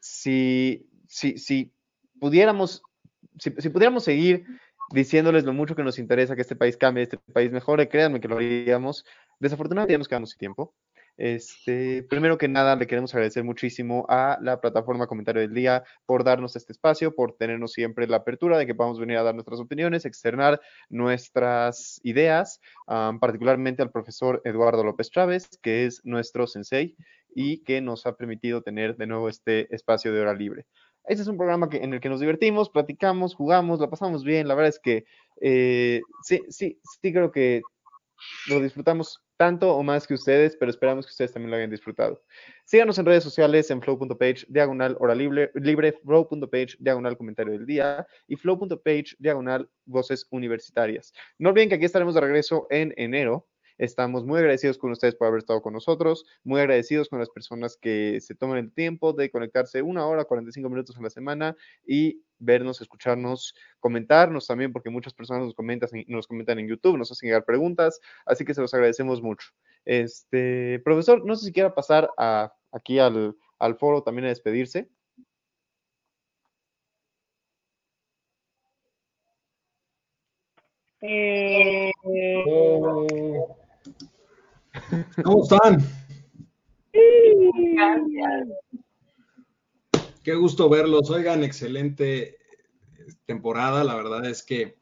[0.00, 1.74] si, si, si
[2.18, 2.82] pudiéramos,
[3.36, 4.46] si pudiéramos seguir
[4.92, 8.28] diciéndoles lo mucho que nos interesa que este país cambie, este país mejore, créanme que
[8.28, 9.04] lo haríamos.
[9.40, 10.74] Desafortunadamente ya nos quedamos sin tiempo.
[11.18, 16.24] Este, primero que nada, le queremos agradecer muchísimo a la plataforma Comentario del Día por
[16.24, 19.60] darnos este espacio, por tenernos siempre la apertura de que podamos venir a dar nuestras
[19.60, 26.96] opiniones, externar nuestras ideas, particularmente al profesor Eduardo López Chávez, que es nuestro sensei
[27.34, 30.66] y que nos ha permitido tener de nuevo este espacio de hora libre.
[31.04, 34.46] Este es un programa que, en el que nos divertimos, platicamos, jugamos, la pasamos bien.
[34.48, 35.04] La verdad es que
[35.40, 37.62] eh, sí, sí, sí creo que
[38.48, 42.22] lo disfrutamos tanto o más que ustedes, pero esperamos que ustedes también lo hayan disfrutado.
[42.64, 48.06] Síganos en redes sociales en flow.page, diagonal hora libre, libre flow.page, diagonal comentario del día
[48.28, 51.12] y flow.page, diagonal voces universitarias.
[51.38, 53.48] No olviden que aquí estaremos de regreso en enero.
[53.82, 57.76] Estamos muy agradecidos con ustedes por haber estado con nosotros, muy agradecidos con las personas
[57.76, 62.22] que se toman el tiempo de conectarse una hora, 45 minutos a la semana y
[62.38, 67.26] vernos, escucharnos, comentarnos también, porque muchas personas nos comentan, nos comentan en YouTube, nos hacen
[67.26, 69.48] llegar preguntas, así que se los agradecemos mucho.
[69.84, 74.88] Este, profesor, no sé si quiera pasar a, aquí al, al foro también a despedirse.
[81.00, 83.21] Eh, Eh,
[85.24, 85.78] ¿Cómo están?
[90.22, 91.10] Qué gusto verlos.
[91.10, 92.36] Oigan, excelente
[93.24, 93.84] temporada.
[93.84, 94.76] La verdad es que,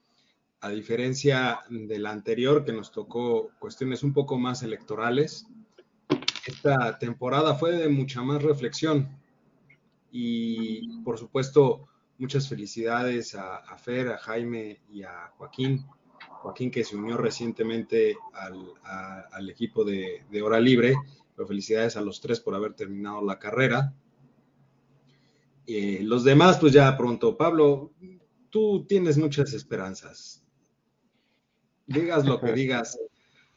[0.61, 5.47] a diferencia de la anterior, que nos tocó cuestiones un poco más electorales,
[6.47, 9.09] esta temporada fue de mucha más reflexión.
[10.11, 11.87] Y, por supuesto,
[12.19, 15.87] muchas felicidades a, a Fer, a Jaime y a Joaquín.
[16.41, 20.95] Joaquín que se unió recientemente al, a- al equipo de, de Hora Libre.
[21.37, 23.95] Pero felicidades a los tres por haber terminado la carrera.
[25.67, 27.37] Eh, los demás, pues ya pronto.
[27.37, 27.93] Pablo,
[28.51, 30.43] tú tienes muchas esperanzas.
[31.87, 32.99] Digas lo que digas,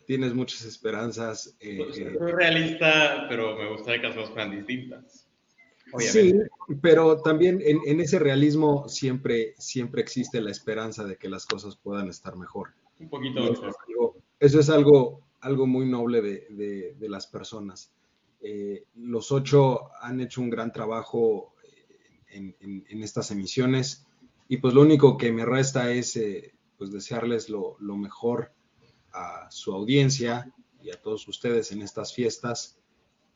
[0.06, 1.56] tienes muchas esperanzas.
[1.60, 5.22] eh, Pues, eh, soy realista, pero me gustaría que las cosas fueran distintas.
[6.00, 6.34] Sí,
[6.82, 11.76] pero también en, en ese realismo siempre, siempre existe la esperanza de que las cosas
[11.76, 12.74] puedan estar mejor.
[13.00, 17.28] Un poquito eso es algo, eso es algo, algo muy noble de, de- de las
[17.28, 17.91] personas.
[18.41, 21.54] Eh, los ocho han hecho un gran trabajo
[22.30, 24.06] en, en- en estas emisiones
[24.48, 28.52] y pues lo único que me resta es eh, pues desearles lo, lo mejor
[29.14, 32.80] a su audiencia y a todos ustedes en estas fiestas.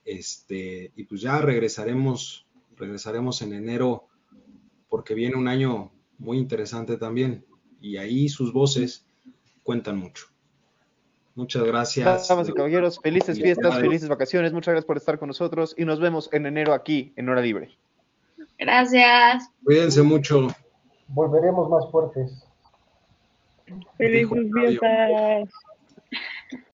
[0.03, 2.46] Este, y pues ya regresaremos,
[2.77, 4.07] regresaremos en enero
[4.89, 7.45] porque viene un año muy interesante también
[7.81, 9.05] y ahí sus voces
[9.63, 10.25] cuentan mucho.
[11.35, 12.27] Muchas gracias.
[12.27, 14.53] Damas y caballeros, felices fiestas, felices vacaciones.
[14.53, 17.77] Muchas gracias por estar con nosotros y nos vemos en enero aquí en Hora Libre.
[18.57, 19.51] Gracias.
[19.63, 20.47] Cuídense mucho.
[21.09, 22.43] Volveremos más fuertes.
[23.97, 25.49] Felices fiestas.